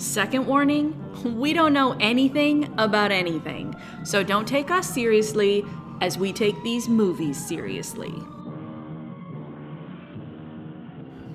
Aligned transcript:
Second 0.00 0.46
warning 0.46 0.96
we 1.38 1.52
don't 1.52 1.74
know 1.74 1.92
anything 2.00 2.72
about 2.78 3.12
anything, 3.12 3.74
so 4.02 4.22
don't 4.22 4.48
take 4.48 4.70
us 4.70 4.88
seriously 4.88 5.62
as 6.00 6.16
we 6.16 6.32
take 6.32 6.60
these 6.62 6.88
movies 6.88 7.36
seriously. 7.46 8.14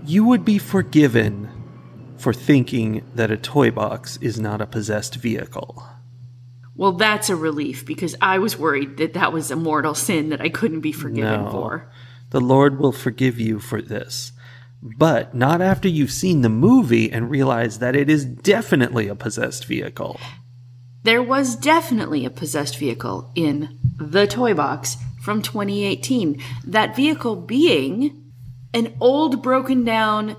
You 0.04 0.26
would 0.26 0.44
be 0.44 0.58
forgiven 0.58 1.50
for 2.18 2.34
thinking 2.34 3.04
that 3.14 3.30
a 3.30 3.38
toy 3.38 3.70
box 3.70 4.18
is 4.18 4.40
not 4.40 4.62
a 4.62 4.66
possessed 4.66 5.16
vehicle. 5.16 5.84
Well, 6.76 6.94
that's 6.94 7.30
a 7.30 7.36
relief 7.36 7.86
because 7.86 8.16
I 8.20 8.40
was 8.40 8.58
worried 8.58 8.98
that 8.98 9.14
that 9.14 9.32
was 9.32 9.52
a 9.52 9.56
mortal 9.56 9.94
sin 9.94 10.30
that 10.30 10.42
I 10.42 10.50
couldn't 10.50 10.82
be 10.82 10.92
forgiven 10.92 11.44
No. 11.46 11.52
for. 11.52 11.92
The 12.32 12.42
Lord 12.42 12.80
will 12.80 12.92
forgive 12.92 13.40
you 13.40 13.60
for 13.60 13.82
this. 13.82 14.32
But 14.98 15.34
not 15.34 15.62
after 15.62 15.88
you've 15.88 16.12
seen 16.12 16.42
the 16.42 16.50
movie 16.50 17.12
and 17.12 17.30
realize 17.30 17.80
that 17.80 17.96
it 17.96 18.10
is 18.10 18.24
definitely 18.24 19.08
a 19.08 19.16
possessed 19.16 19.66
vehicle. 19.66 20.20
There 21.04 21.24
was 21.24 21.56
definitely 21.56 22.26
a 22.26 22.30
possessed 22.30 22.78
vehicle 22.78 23.32
in 23.36 23.78
The 23.98 24.28
Toy 24.28 24.54
Box 24.54 24.98
from 25.22 25.42
2018. 25.42 26.42
That 26.66 26.96
vehicle 26.96 27.36
being 27.36 28.32
an 28.74 28.94
old, 29.00 29.42
broken 29.42 29.84
down 29.84 30.36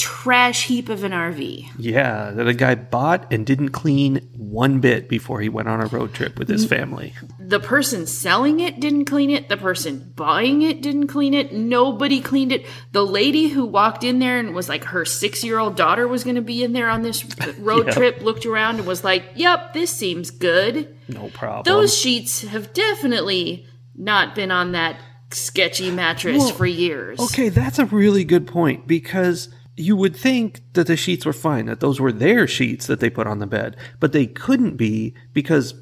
trash 0.00 0.66
heap 0.66 0.88
of 0.88 1.04
an 1.04 1.12
RV. 1.12 1.68
Yeah, 1.78 2.30
that 2.30 2.48
a 2.48 2.54
guy 2.54 2.74
bought 2.74 3.30
and 3.30 3.44
didn't 3.44 3.68
clean 3.68 4.16
one 4.34 4.80
bit 4.80 5.08
before 5.10 5.40
he 5.42 5.50
went 5.50 5.68
on 5.68 5.82
a 5.82 5.86
road 5.86 6.14
trip 6.14 6.38
with 6.38 6.48
his 6.48 6.64
family. 6.64 7.12
The 7.38 7.60
person 7.60 8.06
selling 8.06 8.60
it 8.60 8.80
didn't 8.80 9.04
clean 9.04 9.28
it. 9.30 9.50
The 9.50 9.58
person 9.58 10.12
buying 10.16 10.62
it 10.62 10.80
didn't 10.80 11.08
clean 11.08 11.34
it. 11.34 11.52
Nobody 11.52 12.20
cleaned 12.22 12.50
it. 12.50 12.64
The 12.92 13.04
lady 13.04 13.48
who 13.48 13.66
walked 13.66 14.02
in 14.02 14.18
there 14.20 14.38
and 14.38 14.54
was 14.54 14.68
like 14.70 14.84
her 14.84 15.04
six 15.04 15.44
year 15.44 15.58
old 15.58 15.76
daughter 15.76 16.08
was 16.08 16.24
going 16.24 16.36
to 16.36 16.42
be 16.42 16.64
in 16.64 16.72
there 16.72 16.88
on 16.88 17.02
this 17.02 17.22
road 17.58 17.86
Yep. 17.90 17.94
trip, 17.94 18.22
looked 18.22 18.46
around 18.46 18.76
and 18.78 18.86
was 18.86 19.04
like, 19.04 19.24
yep, 19.34 19.74
this 19.74 19.90
seems 19.90 20.30
good. 20.30 20.96
No 21.08 21.28
problem. 21.34 21.64
Those 21.64 21.94
sheets 21.96 22.40
have 22.42 22.72
definitely 22.72 23.66
not 23.94 24.34
been 24.34 24.50
on 24.50 24.72
that 24.72 24.98
sketchy 25.32 25.90
mattress 25.90 26.38
Well, 26.38 26.52
for 26.54 26.66
years. 26.66 27.20
Okay, 27.20 27.50
that's 27.50 27.78
a 27.78 27.84
really 27.86 28.24
good 28.24 28.46
point 28.46 28.86
because 28.86 29.48
you 29.80 29.96
would 29.96 30.16
think 30.16 30.60
that 30.74 30.86
the 30.86 30.96
sheets 30.96 31.26
were 31.26 31.32
fine, 31.32 31.66
that 31.66 31.80
those 31.80 32.00
were 32.00 32.12
their 32.12 32.46
sheets 32.46 32.86
that 32.86 33.00
they 33.00 33.10
put 33.10 33.26
on 33.26 33.38
the 33.38 33.46
bed, 33.46 33.76
but 33.98 34.12
they 34.12 34.26
couldn't 34.26 34.76
be 34.76 35.14
because 35.32 35.74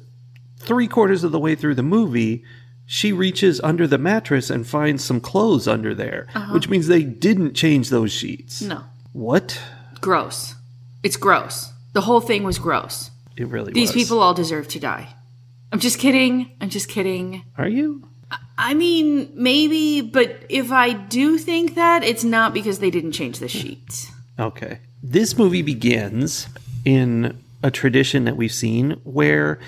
three 0.57 0.87
quarters 0.87 1.23
of 1.23 1.31
the 1.31 1.39
way 1.39 1.55
through 1.55 1.75
the 1.75 1.83
movie, 1.83 2.43
she 2.85 3.11
reaches 3.11 3.61
under 3.61 3.87
the 3.87 3.97
mattress 3.97 4.49
and 4.49 4.65
finds 4.67 5.03
some 5.03 5.21
clothes 5.21 5.67
under 5.67 5.93
there, 5.93 6.27
uh-huh. 6.33 6.53
which 6.53 6.69
means 6.69 6.87
they 6.87 7.03
didn't 7.03 7.53
change 7.53 7.89
those 7.89 8.11
sheets. 8.11 8.61
No. 8.61 8.83
What? 9.13 9.61
Gross. 10.01 10.55
It's 11.03 11.17
gross. 11.17 11.71
The 11.93 12.01
whole 12.01 12.21
thing 12.21 12.43
was 12.43 12.59
gross. 12.59 13.11
It 13.37 13.47
really 13.47 13.73
These 13.73 13.93
was. 13.93 14.03
people 14.03 14.19
all 14.21 14.33
deserve 14.33 14.67
to 14.69 14.79
die. 14.79 15.15
I'm 15.71 15.79
just 15.79 15.99
kidding. 15.99 16.51
I'm 16.59 16.69
just 16.69 16.89
kidding. 16.89 17.43
Are 17.57 17.67
you? 17.67 18.08
I 18.61 18.73
mean, 18.73 19.31
maybe, 19.35 20.01
but 20.01 20.43
if 20.49 20.69
I 20.69 20.91
do 20.91 21.37
think 21.37 21.75
that, 21.75 22.03
it's 22.03 22.25
not 22.25 22.53
because 22.53 22.79
they 22.79 22.91
didn't 22.91 23.13
change 23.13 23.39
the 23.39 23.47
sheets. 23.47 24.11
Okay. 24.37 24.81
This 25.01 25.37
movie 25.37 25.61
begins 25.61 26.49
in 26.83 27.41
a 27.63 27.71
tradition 27.71 28.25
that 28.25 28.35
we've 28.35 28.51
seen 28.51 28.99
where 29.05 29.59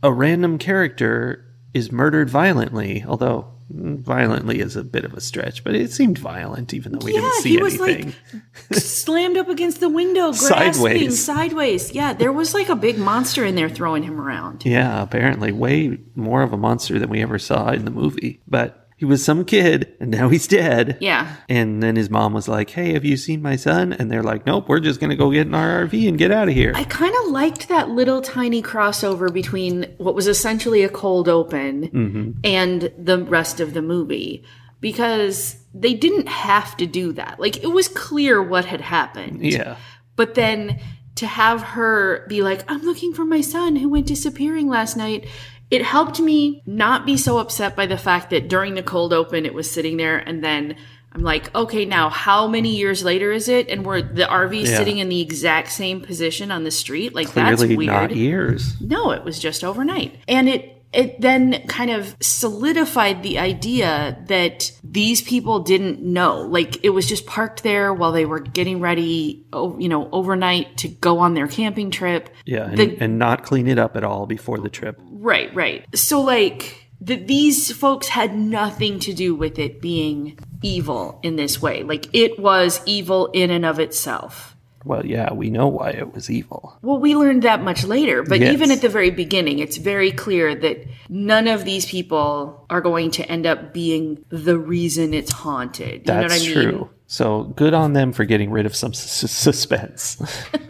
a 0.00 0.12
random 0.12 0.58
character 0.58 1.44
is 1.74 1.90
murdered 1.90 2.30
violently, 2.30 3.04
although 3.06 3.48
violently 3.68 4.60
is 4.60 4.76
a 4.76 4.84
bit 4.84 5.04
of 5.04 5.14
a 5.14 5.20
stretch, 5.20 5.64
but 5.64 5.74
it 5.74 5.90
seemed 5.90 6.18
violent 6.18 6.72
even 6.72 6.92
though 6.92 7.04
we 7.04 7.14
yeah, 7.14 7.20
didn't 7.20 7.42
see 7.42 7.50
he 7.50 7.62
was 7.62 7.80
anything. 7.80 8.14
like 8.32 8.44
slammed 8.80 9.36
up 9.36 9.48
against 9.48 9.80
the 9.80 9.88
window, 9.88 10.32
grasping 10.32 10.72
Sideways. 10.72 11.24
sideways. 11.24 11.92
Yeah, 11.92 12.12
there 12.12 12.32
was 12.32 12.54
like 12.54 12.68
a 12.68 12.76
big 12.76 12.98
monster 12.98 13.44
in 13.44 13.54
there 13.56 13.68
throwing 13.68 14.02
him 14.04 14.20
around. 14.20 14.64
yeah, 14.64 15.02
apparently 15.02 15.52
way 15.52 15.98
more 16.14 16.42
of 16.42 16.52
a 16.52 16.56
monster 16.56 16.98
than 16.98 17.10
we 17.10 17.22
ever 17.22 17.38
saw 17.38 17.70
in 17.70 17.84
the 17.84 17.90
movie. 17.90 18.40
But 18.46 18.85
he 18.96 19.04
was 19.04 19.22
some 19.22 19.44
kid 19.44 19.94
and 20.00 20.10
now 20.10 20.28
he's 20.30 20.46
dead. 20.46 20.96
Yeah. 21.00 21.36
And 21.50 21.82
then 21.82 21.96
his 21.96 22.08
mom 22.08 22.32
was 22.32 22.48
like, 22.48 22.70
Hey, 22.70 22.94
have 22.94 23.04
you 23.04 23.16
seen 23.18 23.42
my 23.42 23.56
son? 23.56 23.92
And 23.92 24.10
they're 24.10 24.22
like, 24.22 24.46
Nope, 24.46 24.68
we're 24.68 24.80
just 24.80 25.00
gonna 25.00 25.16
go 25.16 25.30
get 25.30 25.46
in 25.46 25.54
our 25.54 25.84
RV 25.86 26.08
and 26.08 26.16
get 26.16 26.30
out 26.32 26.48
of 26.48 26.54
here. 26.54 26.72
I 26.74 26.84
kind 26.84 27.14
of 27.24 27.30
liked 27.30 27.68
that 27.68 27.90
little 27.90 28.22
tiny 28.22 28.62
crossover 28.62 29.32
between 29.32 29.94
what 29.98 30.14
was 30.14 30.26
essentially 30.26 30.82
a 30.82 30.88
cold 30.88 31.28
open 31.28 31.88
Mm-hmm. 31.90 32.30
and 32.44 32.90
the 32.98 33.22
rest 33.24 33.60
of 33.60 33.74
the 33.74 33.82
movie 33.82 34.44
because 34.80 35.56
they 35.74 35.94
didn't 35.94 36.28
have 36.28 36.76
to 36.78 36.86
do 36.86 37.12
that. 37.12 37.38
Like 37.40 37.62
it 37.62 37.68
was 37.68 37.88
clear 37.88 38.42
what 38.42 38.64
had 38.64 38.80
happened. 38.80 39.42
yeah. 39.44 39.76
But 40.16 40.34
then 40.34 40.80
to 41.16 41.26
have 41.26 41.62
her 41.62 42.26
be 42.28 42.42
like, 42.42 42.62
I'm 42.70 42.82
looking 42.82 43.12
for 43.14 43.24
my 43.24 43.40
son 43.40 43.76
who 43.76 43.88
went 43.88 44.06
disappearing 44.06 44.68
last 44.68 44.96
night. 44.96 45.26
It 45.70 45.82
helped 45.82 46.20
me 46.20 46.62
not 46.66 47.04
be 47.06 47.16
so 47.16 47.38
upset 47.38 47.74
by 47.74 47.86
the 47.86 47.98
fact 47.98 48.30
that 48.30 48.48
during 48.48 48.74
the 48.74 48.82
cold 48.82 49.12
open 49.12 49.44
it 49.46 49.54
was 49.54 49.70
sitting 49.70 49.96
there 49.96 50.16
and 50.18 50.42
then 50.44 50.76
I'm 51.12 51.22
like, 51.22 51.52
okay, 51.54 51.86
now 51.86 52.08
how 52.10 52.46
many 52.46 52.76
years 52.76 53.02
later 53.02 53.32
is 53.32 53.48
it? 53.48 53.68
And 53.68 53.84
we're 53.86 54.02
the 54.02 54.24
RV 54.24 54.60
Yeah. 54.66 54.76
sitting 54.76 54.98
in 54.98 55.08
the 55.08 55.20
exact 55.22 55.72
same 55.72 56.02
position 56.02 56.50
on 56.50 56.62
the 56.64 56.70
street. 56.70 57.14
Like 57.14 57.32
that's 57.32 57.56
Clearly 57.62 57.76
weird. 57.76 57.88
not 58.10 58.14
years. 58.16 58.78
No, 58.80 59.10
it 59.12 59.24
was 59.24 59.38
just 59.38 59.64
overnight. 59.64 60.16
And 60.28 60.48
it 60.48 60.75
it 60.92 61.20
then 61.20 61.66
kind 61.66 61.90
of 61.90 62.16
solidified 62.20 63.22
the 63.22 63.38
idea 63.38 64.22
that 64.28 64.72
these 64.82 65.20
people 65.22 65.60
didn't 65.60 66.00
know. 66.00 66.40
Like 66.42 66.84
it 66.84 66.90
was 66.90 67.06
just 67.08 67.26
parked 67.26 67.62
there 67.62 67.92
while 67.92 68.12
they 68.12 68.24
were 68.24 68.40
getting 68.40 68.80
ready, 68.80 69.46
you 69.52 69.88
know, 69.88 70.08
overnight 70.10 70.78
to 70.78 70.88
go 70.88 71.18
on 71.18 71.34
their 71.34 71.48
camping 71.48 71.90
trip. 71.90 72.30
Yeah, 72.44 72.68
and, 72.68 72.78
The- 72.78 72.96
and 73.00 73.18
not 73.18 73.42
clean 73.42 73.68
it 73.68 73.78
up 73.78 73.96
at 73.96 74.04
all 74.04 74.26
before 74.26 74.58
the 74.58 74.70
trip. 74.70 75.00
Right, 75.10 75.54
right. 75.54 75.84
So 75.94 76.20
like 76.20 76.88
that 77.02 77.26
these 77.26 77.70
folks 77.72 78.08
had 78.08 78.34
nothing 78.36 78.98
to 79.00 79.12
do 79.12 79.34
with 79.34 79.58
it 79.58 79.82
being 79.82 80.38
evil 80.62 81.20
in 81.22 81.36
this 81.36 81.60
way. 81.60 81.82
Like 81.82 82.08
it 82.14 82.38
was 82.38 82.80
evil 82.86 83.26
in 83.32 83.50
and 83.50 83.66
of 83.66 83.78
itself. 83.78 84.55
Well, 84.86 85.04
yeah, 85.04 85.32
we 85.32 85.50
know 85.50 85.66
why 85.66 85.90
it 85.90 86.14
was 86.14 86.30
evil. 86.30 86.78
Well, 86.80 86.98
we 86.98 87.16
learned 87.16 87.42
that 87.42 87.60
much 87.62 87.82
later, 87.84 88.22
but 88.22 88.38
Yes. 88.40 88.52
even 88.52 88.70
at 88.70 88.80
the 88.82 88.88
very 88.88 89.10
beginning, 89.10 89.58
it's 89.58 89.76
very 89.78 90.12
clear 90.12 90.54
that 90.54 90.84
none 91.08 91.48
of 91.48 91.64
these 91.64 91.84
people 91.86 92.64
are 92.70 92.80
going 92.80 93.10
to 93.12 93.28
end 93.28 93.46
up 93.46 93.74
being 93.74 94.24
the 94.28 94.56
reason 94.56 95.12
it's 95.12 95.32
haunted. 95.32 96.06
You 96.06 96.14
know 96.14 96.22
what 96.22 96.24
I 96.26 96.28
That's 96.38 96.44
mean? 96.46 96.54
true. 96.54 96.90
So 97.08 97.44
good 97.56 97.74
on 97.74 97.92
them 97.94 98.12
for 98.12 98.24
getting 98.24 98.50
rid 98.50 98.64
of 98.66 98.74
some 98.76 98.92
s- 98.92 99.30
suspense. 99.30 100.22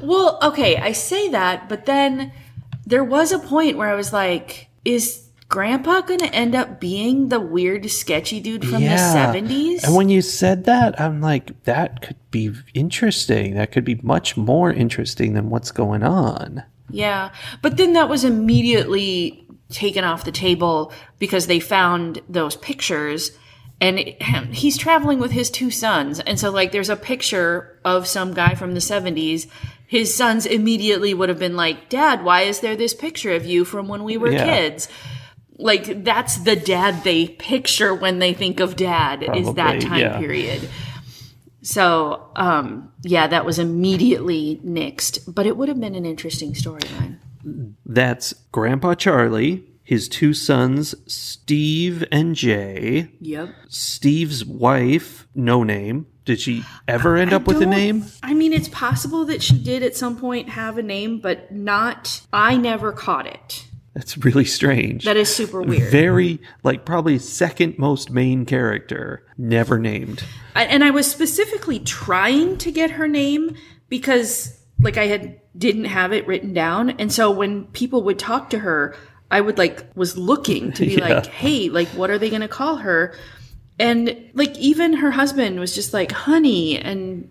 Well, 0.00 0.38
okay, 0.42 0.76
I 0.76 0.92
say 0.92 1.28
that, 1.30 1.68
but 1.68 1.86
then 1.86 2.32
there 2.86 3.04
was 3.04 3.32
a 3.32 3.38
point 3.38 3.78
where 3.78 3.88
I 3.88 3.94
was 3.94 4.12
like, 4.12 4.68
is 4.84 5.23
Grandpa 5.54 6.00
going 6.00 6.18
to 6.18 6.34
end 6.34 6.56
up 6.56 6.80
being 6.80 7.28
the 7.28 7.38
weird, 7.38 7.88
sketchy 7.88 8.40
dude 8.40 8.66
from 8.66 8.82
the 8.82 8.88
70s? 8.88 9.84
And 9.84 9.94
when 9.94 10.08
you 10.08 10.20
said 10.20 10.64
that, 10.64 11.00
I'm 11.00 11.20
like, 11.20 11.62
that 11.62 12.02
could 12.02 12.16
be 12.32 12.52
interesting. 12.74 13.54
That 13.54 13.70
could 13.70 13.84
be 13.84 14.00
much 14.02 14.36
more 14.36 14.72
interesting 14.72 15.34
than 15.34 15.50
what's 15.50 15.70
going 15.70 16.02
on. 16.02 16.64
Yeah. 16.90 17.30
But 17.62 17.76
then 17.76 17.92
that 17.92 18.08
was 18.08 18.24
immediately 18.24 19.46
taken 19.70 20.02
off 20.02 20.24
the 20.24 20.32
table 20.32 20.92
because 21.20 21.46
they 21.46 21.60
found 21.60 22.20
those 22.28 22.56
pictures 22.56 23.30
and 23.80 24.00
it- 24.00 24.20
he's 24.50 24.76
traveling 24.76 25.20
with 25.20 25.30
his 25.30 25.50
two 25.52 25.70
sons. 25.70 26.18
And 26.18 26.36
so 26.40 26.50
like 26.50 26.72
there's 26.72 26.90
a 26.90 26.96
picture 26.96 27.78
of 27.84 28.08
some 28.08 28.34
guy 28.34 28.56
from 28.56 28.74
the 28.74 28.80
70s. 28.80 29.46
His 29.86 30.12
sons 30.12 30.46
immediately 30.46 31.14
would 31.14 31.28
have 31.28 31.38
been 31.38 31.54
like, 31.54 31.88
"Dad, 31.90 32.24
why 32.24 32.40
is 32.42 32.58
there 32.58 32.74
this 32.74 32.94
picture 32.94 33.32
of 33.36 33.46
you 33.46 33.64
from 33.64 33.86
when 33.86 34.02
we 34.02 34.16
were 34.16 34.32
Yeah. 34.32 34.44
kids?" 34.44 34.88
Like 35.56 36.04
that's 36.04 36.38
the 36.38 36.56
dad 36.56 37.04
they 37.04 37.28
picture 37.28 37.94
when 37.94 38.18
they 38.18 38.34
think 38.34 38.60
of 38.60 38.76
dad 38.76 39.22
is 39.36 39.54
that 39.54 39.80
time 39.80 40.00
yeah. 40.00 40.18
period. 40.18 40.68
So, 41.62 42.28
um, 42.36 42.92
yeah, 43.02 43.26
that 43.26 43.46
was 43.46 43.58
immediately 43.58 44.60
nixed, 44.62 45.20
but 45.26 45.46
it 45.46 45.56
would 45.56 45.68
have 45.68 45.80
been 45.80 45.94
an 45.94 46.04
interesting 46.04 46.52
storyline. 46.52 47.18
That's 47.86 48.34
Grandpa 48.52 48.94
Charlie, 48.94 49.64
his 49.82 50.08
two 50.08 50.34
sons, 50.34 50.94
Steve 51.06 52.04
and 52.12 52.34
Jay, 52.34 53.08
Yep. 53.20 53.48
Steve's 53.68 54.44
wife, 54.44 55.26
no 55.34 55.62
name, 55.62 56.06
Did 56.26 56.40
she 56.40 56.64
ever 56.88 57.16
end 57.16 57.32
I 57.32 57.36
up 57.36 57.46
with 57.46 57.62
a 57.62 57.66
name? 57.66 58.06
I 58.22 58.34
mean, 58.34 58.52
it's 58.52 58.68
possible 58.68 59.24
that 59.26 59.42
she 59.42 59.58
did 59.58 59.82
at 59.82 59.96
some 59.96 60.16
point 60.18 60.50
have 60.50 60.78
a 60.78 60.82
name, 60.82 61.18
but 61.18 61.52
not. 61.52 62.22
I 62.32 62.56
never 62.56 62.92
caught 62.92 63.26
it. 63.26 63.66
That's 63.94 64.18
really 64.18 64.44
strange. 64.44 65.04
That 65.04 65.16
is 65.16 65.32
super 65.34 65.62
weird. 65.62 65.90
Very, 65.92 66.40
like, 66.64 66.84
probably 66.84 67.18
second 67.20 67.78
most 67.78 68.10
main 68.10 68.44
character, 68.44 69.24
never 69.38 69.78
named. 69.78 70.24
And 70.56 70.82
I 70.82 70.90
was 70.90 71.08
specifically 71.10 71.78
trying 71.78 72.58
to 72.58 72.72
get 72.72 72.90
her 72.92 73.06
name 73.06 73.54
because 73.88 74.58
like 74.80 74.96
I 74.98 75.06
had 75.06 75.40
didn't 75.56 75.84
have 75.84 76.12
it 76.12 76.26
written 76.26 76.52
down 76.52 76.90
and 76.90 77.12
so 77.12 77.30
when 77.30 77.64
people 77.66 78.02
would 78.02 78.18
talk 78.18 78.50
to 78.50 78.58
her 78.58 78.96
I 79.30 79.40
would 79.40 79.56
like 79.56 79.86
was 79.94 80.18
looking 80.18 80.72
to 80.72 80.84
be 80.84 80.94
Yeah. 80.98 81.08
like 81.08 81.26
hey 81.26 81.68
like 81.68 81.86
what 81.88 82.10
are 82.10 82.18
they 82.18 82.28
going 82.28 82.42
to 82.42 82.48
call 82.48 82.76
her 82.78 83.14
and 83.78 84.30
like 84.34 84.56
even 84.58 84.94
her 84.94 85.12
husband 85.12 85.60
was 85.60 85.72
just 85.74 85.92
like 85.94 86.10
honey 86.10 86.76
and 86.76 87.30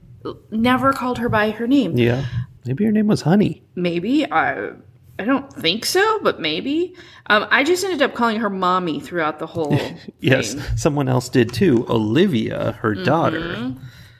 never 0.52 0.94
called 0.94 1.18
her 1.18 1.28
by 1.28 1.52
her 1.52 1.68
name 1.68 1.98
Yeah. 1.98 2.26
Maybe 2.66 2.86
her 2.86 2.92
name 2.94 3.08
was 3.08 3.22
Honey. 3.24 3.62
maybe 3.76 4.26
I 4.32 4.72
I 5.20 5.26
don't 5.26 5.52
think 5.54 5.86
so 5.86 6.20
but 6.22 6.40
maybe 6.40 6.96
um, 7.28 7.48
I 7.52 7.64
just 7.64 7.84
ended 7.84 8.02
up 8.02 8.16
calling 8.16 8.40
her 8.40 8.50
mommy 8.50 9.00
throughout 9.00 9.40
the 9.40 9.48
whole 9.48 9.78
Yes, 10.20 10.56
someone 10.76 11.08
else 11.08 11.30
did 11.30 11.54
too. 11.54 11.86
Olivia, 11.90 12.74
her 12.82 12.96
daughter. 12.96 13.76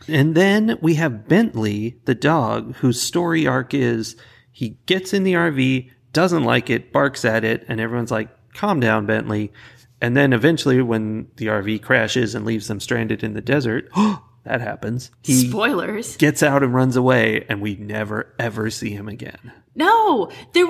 And 0.08 0.36
then 0.36 0.78
we 0.82 0.96
have 0.96 1.28
Bentley, 1.28 2.00
the 2.06 2.16
dog, 2.16 2.76
whose 2.76 3.02
story 3.02 3.48
arc 3.48 3.74
is 3.74 4.16
he 4.52 4.78
gets 4.86 5.14
in 5.14 5.24
the 5.24 5.34
RV, 5.34 5.90
doesn't 6.12 6.44
like 6.44 6.70
it, 6.70 6.92
barks 6.92 7.26
at 7.26 7.44
it, 7.44 7.66
and 7.68 7.80
everyone's 7.80 8.12
like, 8.12 8.30
calm 8.54 8.80
down, 8.80 9.06
Bentley. 9.06 9.52
And 10.02 10.16
then 10.16 10.34
eventually, 10.34 10.82
when 10.82 11.28
the 11.38 11.48
RV 11.48 11.82
crashes 11.82 12.36
and 12.36 12.46
leaves 12.46 12.68
them 12.68 12.80
stranded 12.80 13.24
in 13.24 13.34
the 13.34 13.42
desert, 13.42 13.90
that 14.44 14.62
happens. 14.62 15.12
He 15.24 15.48
spoilers 15.48 16.18
gets 16.18 16.44
out 16.44 16.62
and 16.64 16.74
runs 16.74 16.96
away, 16.96 17.46
and 17.50 17.62
we 17.62 17.76
never 17.76 18.34
ever 18.38 18.70
see 18.70 18.92
him 18.92 19.08
again. 19.08 19.54
No, 19.76 20.30
there. 20.54 20.66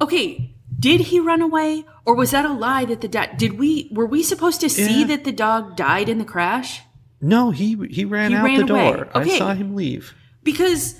Okay, 0.00 0.54
did 0.78 1.00
he 1.00 1.20
run 1.20 1.40
away, 1.42 1.84
or 2.04 2.14
was 2.14 2.30
that 2.32 2.44
a 2.44 2.52
lie 2.52 2.84
that 2.86 3.00
the 3.00 3.08
dog? 3.08 3.36
Did 3.36 3.58
we? 3.58 3.88
Were 3.92 4.06
we 4.06 4.22
supposed 4.22 4.60
to 4.62 4.68
see 4.68 5.00
Yeah. 5.00 5.06
that 5.08 5.24
the 5.24 5.32
dog 5.32 5.76
died 5.76 6.08
in 6.08 6.18
the 6.18 6.24
crash? 6.24 6.82
No, 7.20 7.50
he 7.50 7.76
he 7.90 8.04
ran 8.04 8.30
He 8.30 8.36
out 8.36 8.44
ran 8.44 8.66
the 8.66 8.72
away. 8.72 8.92
door. 8.92 9.08
Okay. 9.14 9.34
I 9.34 9.38
saw 9.38 9.54
him 9.54 9.74
leave. 9.74 10.14
Because 10.42 10.94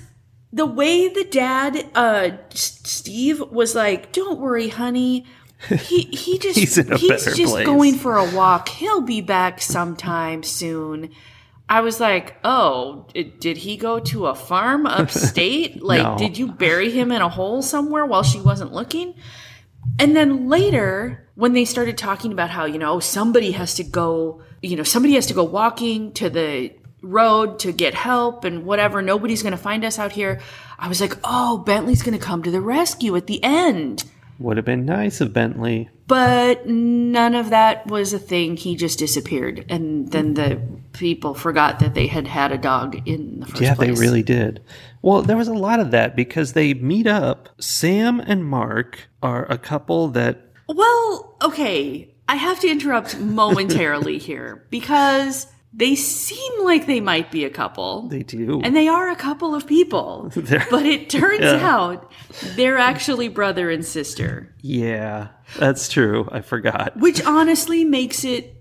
the 0.53 0.65
way 0.65 1.07
the 1.09 1.23
dad, 1.25 1.85
uh, 1.95 2.29
Steve 2.53 3.41
was 3.51 3.75
like, 3.75 4.11
"Don't 4.11 4.39
worry, 4.39 4.69
honey." 4.69 5.25
He 5.69 6.03
he 6.11 6.37
just 6.45 6.57
He's 6.57 6.77
in 6.77 6.87
a 6.87 6.97
better 6.97 7.31
just 7.35 7.53
place. 7.53 7.65
going 7.65 7.95
for 7.95 8.15
a 8.17 8.29
walk. 8.33 8.69
He'll 8.69 9.01
be 9.01 9.19
back 9.21 9.61
sometime 9.61 10.43
soon. 10.43 11.09
I 11.69 11.81
was 11.81 11.99
like, 11.99 12.35
"Oh, 12.43 13.05
did 13.13 13.57
he 13.57 13.77
go 13.77 13.99
to 13.99 14.25
a 14.27 14.35
farm 14.35 14.85
upstate? 14.87 15.81
Like, 15.91 16.03
No. 16.03 16.17
did 16.17 16.37
you 16.37 16.51
bury 16.51 16.89
him 16.89 17.11
in 17.11 17.21
a 17.21 17.29
hole 17.29 17.61
somewhere 17.61 18.05
while 18.05 18.23
she 18.23 18.41
wasn't 18.41 18.73
looking?" 18.73 19.13
And 19.99 20.15
then 20.15 20.49
later, 20.49 21.29
when 21.35 21.53
they 21.53 21.65
started 21.65 21.97
talking 21.97 22.31
about 22.31 22.49
how, 22.49 22.65
you 22.65 22.77
know, 22.79 22.99
somebody 22.99 23.51
has 23.51 23.75
to 23.75 23.83
go, 23.83 24.41
you 24.61 24.75
know, 24.75 24.83
somebody 24.83 25.13
has 25.15 25.27
to 25.27 25.33
go 25.33 25.43
walking 25.43 26.11
to 26.13 26.29
the 26.29 26.73
road 27.01 27.59
to 27.59 27.71
get 27.71 27.93
help 27.93 28.43
and 28.43 28.65
whatever, 28.65 29.01
nobody's 29.01 29.41
going 29.41 29.51
to 29.51 29.57
find 29.57 29.85
us 29.85 29.97
out 29.97 30.11
here. 30.11 30.41
I 30.77 30.87
was 30.89 30.99
like, 30.99 31.13
oh, 31.23 31.59
Bentley's 31.59 32.03
going 32.03 32.17
to 32.17 32.23
come 32.23 32.43
to 32.43 32.51
the 32.51 32.59
rescue 32.61 33.15
at 33.15 33.27
the 33.27 33.41
end. 33.43 34.03
Would 34.39 34.57
have 34.57 34.65
been 34.65 34.85
nice 34.85 35.19
of 35.21 35.33
Bentley. 35.33 35.89
But 36.07 36.65
none 36.65 37.35
of 37.35 37.49
that 37.51 37.85
was 37.87 38.13
a 38.13 38.19
thing. 38.19 38.57
He 38.57 38.75
just 38.75 38.97
disappeared. 38.97 39.65
And 39.69 40.11
then 40.11 40.33
the 40.33 40.61
people 40.93 41.33
forgot 41.33 41.79
that 41.79 41.93
they 41.93 42.07
had 42.07 42.25
had 42.25 42.51
a 42.51 42.57
dog 42.57 43.07
in 43.07 43.41
the 43.41 43.45
first 43.45 43.61
Yeah, 43.61 43.75
place. 43.75 43.89
Yeah, 43.89 43.93
they 43.95 43.99
really 44.01 44.23
did. 44.23 44.63
Well, 45.01 45.21
there 45.21 45.37
was 45.37 45.49
a 45.49 45.53
lot 45.53 45.79
of 45.79 45.91
that 45.91 46.15
because 46.15 46.53
they 46.53 46.73
meet 46.73 47.05
up. 47.05 47.49
Sam 47.59 48.19
and 48.21 48.45
Mark 48.45 49.09
are 49.21 49.45
a 49.51 49.57
couple 49.57 50.07
that 50.09 50.41
Well, 50.67 51.35
okay. 51.43 52.15
I 52.27 52.35
have 52.35 52.59
to 52.61 52.69
interrupt 52.69 53.19
momentarily 53.19 54.17
here 54.29 54.65
because 54.69 55.47
they 55.71 55.93
seem 55.95 56.63
like 56.63 56.87
they 56.87 56.99
might 56.99 57.31
be 57.31 57.45
a 57.45 57.49
couple. 57.49 58.07
they 58.09 58.23
do. 58.23 58.59
and 58.63 58.75
they 58.75 58.87
are 58.87 59.09
a 59.09 59.15
couple 59.15 59.53
of 59.53 59.67
people. 59.67 60.31
But 60.35 60.85
it 60.85 61.09
turns 61.09 61.41
Yeah. 61.41 61.67
out 61.77 62.11
they're 62.55 62.77
actually 62.77 63.27
brother 63.29 63.69
and 63.69 63.85
sister, 63.85 64.53
yeah, 64.61 65.27
that's 65.57 65.87
true. 65.89 66.27
I 66.31 66.41
forgot. 66.41 66.97
which 66.97 67.23
honestly 67.25 67.83
makes 67.83 68.23
it 68.23 68.55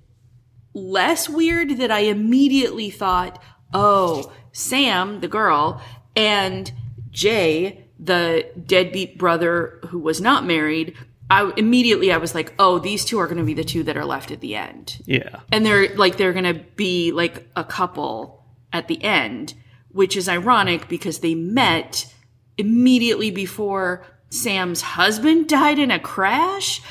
less 0.75 1.29
weird 1.29 1.79
that 1.79 1.91
I 1.91 2.01
immediately 2.01 2.91
thought, 2.91 3.43
oh, 3.75 4.33
Sam, 4.53 5.21
the 5.21 5.29
girl, 5.29 5.81
and 6.15 6.71
Jay, 7.11 7.87
the 7.99 8.47
deadbeat 8.67 9.19
brother 9.19 9.81
who 9.89 9.99
was 9.99 10.21
not 10.21 10.45
married. 10.45 10.95
I 11.31 11.53
immediately 11.57 12.11
I 12.13 12.17
was 12.17 12.35
like, 12.35 12.53
oh, 12.59 12.79
these 12.79 13.05
two 13.05 13.19
are 13.19 13.27
going 13.27 13.39
to 13.39 13.45
be 13.45 13.55
the 13.55 13.65
two 13.65 13.83
that 13.85 13.97
are 13.97 14.05
left 14.05 14.31
at 14.31 14.41
the 14.41 14.57
end. 14.57 15.03
Yeah. 15.07 15.41
and 15.53 15.65
they're 15.65 15.95
like 15.97 16.17
they're 16.17 16.33
gonna 16.33 16.55
be 16.77 17.13
like 17.13 17.47
a 17.57 17.65
couple 17.65 18.45
at 18.73 18.89
the 18.89 19.03
end 19.05 19.55
which 19.91 20.17
is 20.17 20.29
ironic 20.29 20.89
because 20.89 21.19
they 21.21 21.35
met 21.35 22.13
immediately 22.59 23.31
before 23.31 24.05
sam's 24.31 24.83
husband 24.83 25.49
died 25.49 25.79
in 25.79 25.91
a 25.91 25.99
crash 25.99 26.83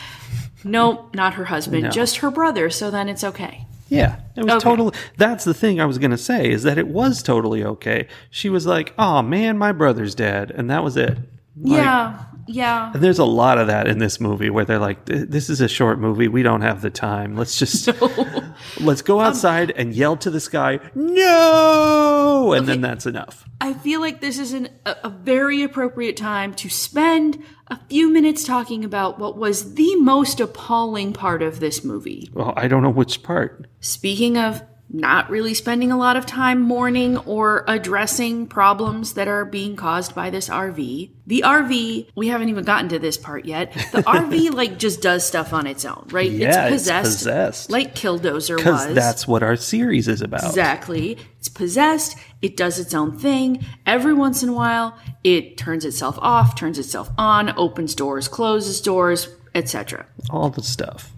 No, 0.64 1.10
not 1.14 1.36
her 1.36 1.46
husband 1.46 1.84
No. 1.84 1.90
just 1.90 2.18
her 2.18 2.32
brother 2.32 2.70
so 2.70 2.90
then 2.90 3.08
it's 3.10 3.24
okay 3.24 3.66
Yeah. 3.90 4.18
It 4.36 4.44
was 4.44 4.54
Okay. 4.54 4.64
totally 4.64 4.94
That's 5.18 5.44
the 5.46 5.54
thing 5.54 5.80
I 5.80 5.86
was 5.86 5.98
going 6.00 6.12
to 6.12 6.18
say 6.18 6.50
is 6.52 6.64
that 6.64 6.78
it 6.78 6.88
was 6.88 7.22
totally 7.24 7.64
okay. 7.64 8.08
She 8.30 8.50
was 8.50 8.66
like, 8.66 8.94
"Oh 9.00 9.22
man, 9.22 9.58
my 9.58 9.72
brother's 9.72 10.14
dead." 10.14 10.52
And 10.52 10.70
that 10.70 10.84
was 10.84 10.98
it. 10.98 11.18
Like, 11.56 11.78
yeah 11.82 12.24
yeah 12.48 12.92
And 12.94 13.04
there's 13.04 13.20
a 13.20 13.26
lot 13.26 13.58
of 13.58 13.68
that 13.68 13.88
in 13.88 14.00
this 14.00 14.20
movie 14.20 14.50
where 14.50 14.66
they're 14.66 14.80
like, 14.80 15.06
"This 15.06 15.50
is 15.50 15.62
a 15.62 15.68
short 15.68 16.00
movie. 16.00 16.28
We 16.28 16.44
don't 16.44 16.62
have 16.62 16.82
the 16.82 16.90
time. 16.90 17.36
Let's 17.36 17.58
just 17.60 17.90
let's 18.80 19.02
go 19.02 19.20
um, 19.20 19.28
outside 19.28 19.72
and 19.72 19.94
yell 19.94 20.18
to 20.18 20.30
the 20.30 20.40
sky, 20.40 20.80
no!" 20.96 22.54
And 22.54 22.68
then 22.68 22.82
that's 22.82 23.06
enough. 23.06 23.46
i 23.62 23.74
feel 23.74 24.00
like 24.00 24.22
this 24.22 24.40
is 24.40 24.54
an, 24.54 24.70
a, 24.86 24.96
a 25.06 25.10
very 25.10 25.64
appropriate 25.64 26.16
time 26.18 26.54
to 26.54 26.70
spend 26.70 27.44
a 27.68 27.78
few 27.90 28.12
minutes 28.12 28.44
talking 28.44 28.86
about 28.86 29.20
what 29.20 29.38
was 29.38 29.74
the 29.76 29.96
most 29.98 30.40
appalling 30.40 31.12
part 31.14 31.42
of 31.42 31.60
this 31.60 31.84
movie 31.84 32.30
Well, 32.34 32.54
I 32.56 32.68
don't 32.68 32.84
know 32.84 32.90
which 32.90 33.24
part. 33.24 33.68
Speaking 33.82 34.38
of 34.38 34.62
not 34.90 35.30
really 35.30 35.54
spending 35.54 35.92
a 35.92 35.98
lot 35.98 36.16
of 36.16 36.26
time 36.26 36.62
mourning 36.62 37.18
or 37.20 37.66
addressing 37.68 38.48
problems 38.48 39.14
that 39.14 39.28
are 39.28 39.44
being 39.44 39.76
caused 39.76 40.16
by 40.16 40.30
this 40.30 40.48
RV, 40.48 41.12
the 41.26 41.44
RV, 41.46 42.10
we 42.16 42.28
haven't 42.30 42.48
even 42.48 42.64
gotten 42.64 42.88
to 42.90 43.00
this 43.00 43.18
part 43.18 43.44
yet. 43.46 43.74
The 43.92 44.02
RV 44.04 44.54
like 44.54 44.80
just 44.80 45.02
does 45.02 45.28
stuff 45.28 45.52
on 45.52 45.68
its 45.68 45.84
own, 45.84 46.08
right? 46.12 46.32
Yeah, 46.32 46.68
it's 46.68 46.74
it's 46.76 46.84
possessed, 46.84 47.18
possessed. 47.18 47.70
like 47.70 47.96
Killdozer 47.96 48.56
Because 48.56 48.86
was. 48.88 48.96
that's 48.96 49.28
what 49.28 49.44
our 49.44 49.58
series 49.58 50.08
is 50.08 50.22
about. 50.22 50.46
Exactly. 50.46 51.18
It's 51.38 51.50
possessed. 51.50 52.18
It 52.42 52.56
does 52.56 52.80
its 52.80 52.94
own 52.94 53.18
thing. 53.20 53.66
Every 53.86 54.14
once 54.14 54.42
in 54.42 54.50
a 54.50 54.54
while, 54.54 54.98
it 55.24 55.58
turns 55.58 55.84
itself 55.84 56.18
off, 56.22 56.56
turns 56.56 56.80
itself 56.80 57.10
on, 57.18 57.54
opens 57.58 57.94
doors, 57.94 58.30
closes 58.30 58.80
doors, 58.80 59.28
etc. 59.54 60.06
All 60.30 60.50
the 60.50 60.64
stuff. 60.64 61.12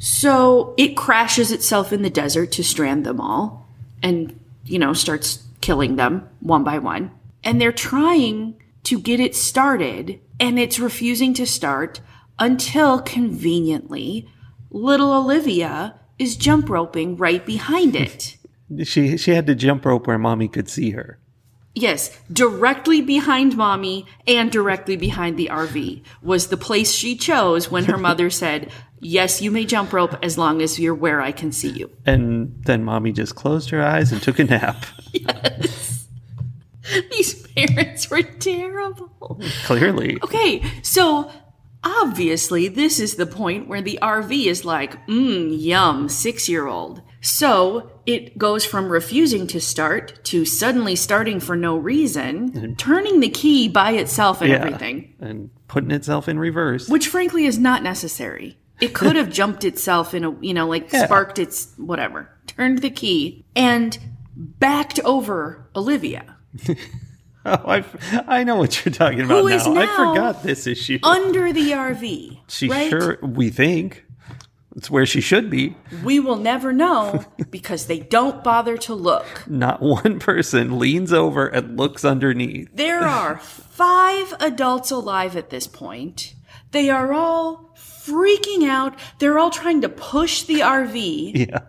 So 0.00 0.74
it 0.78 0.96
crashes 0.96 1.52
itself 1.52 1.92
in 1.92 2.00
the 2.00 2.10
desert 2.10 2.52
to 2.52 2.64
strand 2.64 3.04
them 3.04 3.20
all 3.20 3.68
and, 4.02 4.40
you 4.64 4.78
know, 4.78 4.94
starts 4.94 5.44
killing 5.60 5.96
them 5.96 6.26
one 6.40 6.64
by 6.64 6.78
one. 6.78 7.10
And 7.44 7.60
they're 7.60 7.70
trying 7.70 8.60
to 8.84 8.98
get 8.98 9.20
it 9.20 9.36
started, 9.36 10.18
and 10.40 10.58
it's 10.58 10.78
refusing 10.78 11.34
to 11.34 11.46
start 11.46 12.00
until 12.38 13.00
conveniently 13.00 14.26
little 14.70 15.12
Olivia 15.12 16.00
is 16.18 16.34
jump 16.34 16.70
roping 16.70 17.16
right 17.16 17.44
behind 17.44 17.94
it. 17.94 18.36
She 18.84 19.16
she 19.16 19.32
had 19.32 19.48
to 19.48 19.56
jump 19.56 19.84
rope 19.84 20.06
where 20.06 20.16
mommy 20.16 20.46
could 20.46 20.68
see 20.68 20.90
her. 20.90 21.18
Yes, 21.74 22.16
directly 22.32 23.00
behind 23.00 23.56
mommy 23.56 24.06
and 24.28 24.50
directly 24.50 24.96
behind 24.96 25.36
the 25.36 25.48
RV 25.48 26.02
was 26.22 26.46
the 26.46 26.56
place 26.56 26.92
she 26.92 27.16
chose 27.16 27.68
when 27.68 27.86
her 27.86 27.96
mother 27.96 28.30
said, 28.30 28.70
Yes, 29.00 29.40
you 29.40 29.50
may 29.50 29.64
jump 29.64 29.92
rope 29.92 30.14
as 30.22 30.36
long 30.36 30.60
as 30.62 30.78
you're 30.78 30.94
where 30.94 31.20
I 31.22 31.32
can 31.32 31.52
see 31.52 31.70
you. 31.70 31.90
And 32.04 32.54
then 32.64 32.84
mommy 32.84 33.12
just 33.12 33.34
closed 33.34 33.70
her 33.70 33.82
eyes 33.82 34.12
and 34.12 34.22
took 34.22 34.38
a 34.38 34.44
nap. 34.44 34.84
yes. 35.12 36.06
These 37.10 37.46
parents 37.48 38.10
were 38.10 38.22
terrible. 38.22 39.40
Clearly. 39.64 40.18
Okay, 40.22 40.62
so 40.82 41.30
obviously, 41.84 42.68
this 42.68 42.98
is 43.00 43.14
the 43.16 43.26
point 43.26 43.68
where 43.68 43.82
the 43.82 43.98
RV 44.02 44.46
is 44.46 44.64
like, 44.64 45.06
mmm, 45.06 45.48
yum, 45.58 46.08
six 46.08 46.48
year 46.48 46.66
old. 46.66 47.00
So 47.22 47.90
it 48.06 48.38
goes 48.38 48.64
from 48.64 48.88
refusing 48.88 49.46
to 49.48 49.60
start 49.60 50.24
to 50.24 50.44
suddenly 50.44 50.96
starting 50.96 51.38
for 51.38 51.54
no 51.54 51.76
reason, 51.76 52.74
turning 52.76 53.20
the 53.20 53.28
key 53.28 53.68
by 53.68 53.92
itself 53.92 54.40
and 54.40 54.50
Yeah. 54.50 54.56
everything, 54.56 55.14
And 55.20 55.50
putting 55.68 55.90
itself 55.90 56.28
in 56.28 56.38
reverse. 56.38 56.88
which 56.88 57.08
frankly 57.08 57.44
is 57.44 57.58
not 57.58 57.82
necessary. 57.82 58.56
It 58.80 58.94
could 58.94 59.16
have 59.16 59.30
jumped 59.30 59.64
itself 59.64 60.14
in 60.14 60.24
a, 60.24 60.34
you 60.40 60.54
know, 60.54 60.66
like 60.66 60.92
Yeah. 60.92 61.04
sparked 61.06 61.38
its 61.38 61.72
whatever, 61.76 62.30
turned 62.46 62.78
the 62.78 62.90
key. 62.90 63.44
And 63.54 63.98
backed 64.36 65.00
over 65.04 65.66
Olivia. 65.76 66.36
Oh, 67.42 67.52
I, 67.66 67.84
I 68.28 68.44
know 68.44 68.56
what 68.56 68.84
you're 68.84 68.92
talking 68.92 69.22
about 69.22 69.40
Who 69.44 69.48
now. 69.48 69.56
is 69.56 69.66
I 69.66 69.86
forgot 69.86 70.42
this 70.42 70.66
issue. 70.66 70.98
Under 71.02 71.54
the 71.54 71.70
RV. 71.70 72.38
she 72.48 72.68
right? 72.68 72.90
sure, 72.90 73.18
we 73.22 73.48
think. 73.48 74.04
It's 74.76 74.90
where 74.90 75.06
she 75.06 75.22
should 75.22 75.48
be. 75.48 75.74
We 76.04 76.20
will 76.20 76.36
never 76.36 76.70
know 76.70 77.24
because 77.50 77.86
they 77.86 77.98
don't 77.98 78.44
bother 78.44 78.76
to 78.78 78.94
look. 78.94 79.44
Not 79.48 79.80
one 79.80 80.18
person 80.18 80.78
leans 80.78 81.14
over 81.14 81.46
and 81.46 81.78
looks 81.78 82.04
underneath. 82.04 82.68
There 82.74 83.00
are 83.00 83.38
five 83.38 84.34
adults 84.38 84.90
alive 84.90 85.34
at 85.34 85.48
this 85.48 85.66
point. 85.66 86.34
They 86.72 86.90
are 86.90 87.10
all 87.14 87.69
freaking 88.10 88.68
out. 88.68 88.98
They're 89.18 89.38
all 89.38 89.50
trying 89.50 89.80
to 89.82 89.88
push 89.88 90.42
the 90.42 90.60
RV, 90.60 91.48
Yeah. 91.50 91.60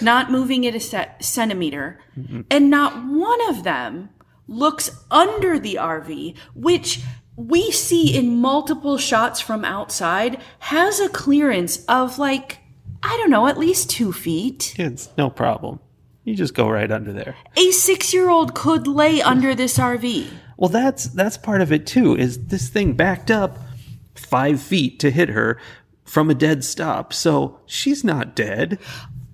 not 0.00 0.30
moving 0.30 0.64
it 0.64 0.74
a 0.74 0.80
ce- 0.80 1.08
centimeter. 1.20 1.98
Mm-hmm. 2.18 2.42
And 2.50 2.70
not 2.70 3.04
one 3.06 3.40
of 3.48 3.64
them 3.64 4.10
looks 4.46 4.90
under 5.10 5.58
the 5.58 5.78
RV, 5.80 6.36
which 6.54 7.00
we 7.36 7.70
see 7.70 8.14
in 8.16 8.36
multiple 8.40 8.98
shots 8.98 9.40
from 9.40 9.64
outside 9.64 10.40
has 10.58 11.00
a 11.00 11.08
clearance 11.08 11.84
of 11.86 12.18
like, 12.18 12.58
I 13.02 13.16
don't 13.16 13.30
know, 13.30 13.46
at 13.46 13.58
least 13.58 13.88
two 13.90 14.12
feet. 14.12 14.74
It's 14.78 15.08
no 15.16 15.30
problem. 15.30 15.80
You 16.24 16.34
just 16.34 16.52
go 16.54 16.68
right 16.68 16.90
under 16.90 17.12
there. 17.12 17.34
A 17.56 17.70
six 17.70 18.12
year 18.12 18.28
old 18.28 18.54
could 18.54 18.86
lay 18.86 19.22
under 19.22 19.54
this 19.54 19.78
RV. 19.78 20.28
Well, 20.58 20.68
that's 20.68 21.06
that's 21.06 21.38
part 21.38 21.62
of 21.62 21.72
it 21.72 21.86
too. 21.86 22.14
Is 22.14 22.46
this 22.48 22.68
thing 22.68 22.92
backed 22.92 23.30
up 23.30 23.58
five 24.14 24.60
feet 24.60 24.98
to 25.00 25.10
hit 25.10 25.28
her 25.30 25.60
from 26.04 26.30
a 26.30 26.34
dead 26.34 26.64
stop? 26.64 27.12
So 27.12 27.60
she's 27.66 28.04
not 28.04 28.34
dead. 28.34 28.78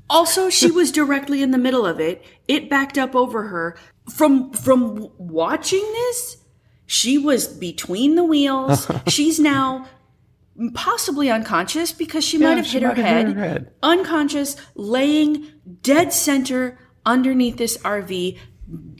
Also, 0.09 0.49
she 0.51 0.71
was 0.71 0.93
directly 0.93 1.43
in 1.43 1.51
the 1.51 1.59
middle 1.59 1.85
of 1.85 2.01
it. 2.01 2.25
It 2.47 2.71
backed 2.71 2.97
up 2.97 3.17
over 3.17 3.49
her. 3.49 3.77
From 4.15 4.53
from 4.53 5.11
watching 5.19 5.81
this, 5.81 6.37
she 6.87 7.19
was 7.19 7.49
between 7.49 8.15
the 8.15 8.23
wheels. 8.23 8.89
She's 9.09 9.41
now 9.41 9.89
possibly 10.75 11.31
unconscious 11.31 11.93
because 11.93 12.25
she 12.25 12.39
might 12.39 12.57
have 12.57 12.67
she 12.67 12.75
hit 12.75 12.83
her 12.83 12.89
might 12.91 12.99
have 12.99 13.27
hit 13.27 13.37
her 13.37 13.43
head. 13.43 13.73
Unconscious, 13.83 14.57
laying 14.75 15.49
dead 15.83 16.13
center 16.13 16.79
underneath 17.05 17.57
this 17.57 17.77
RV. 17.79 18.39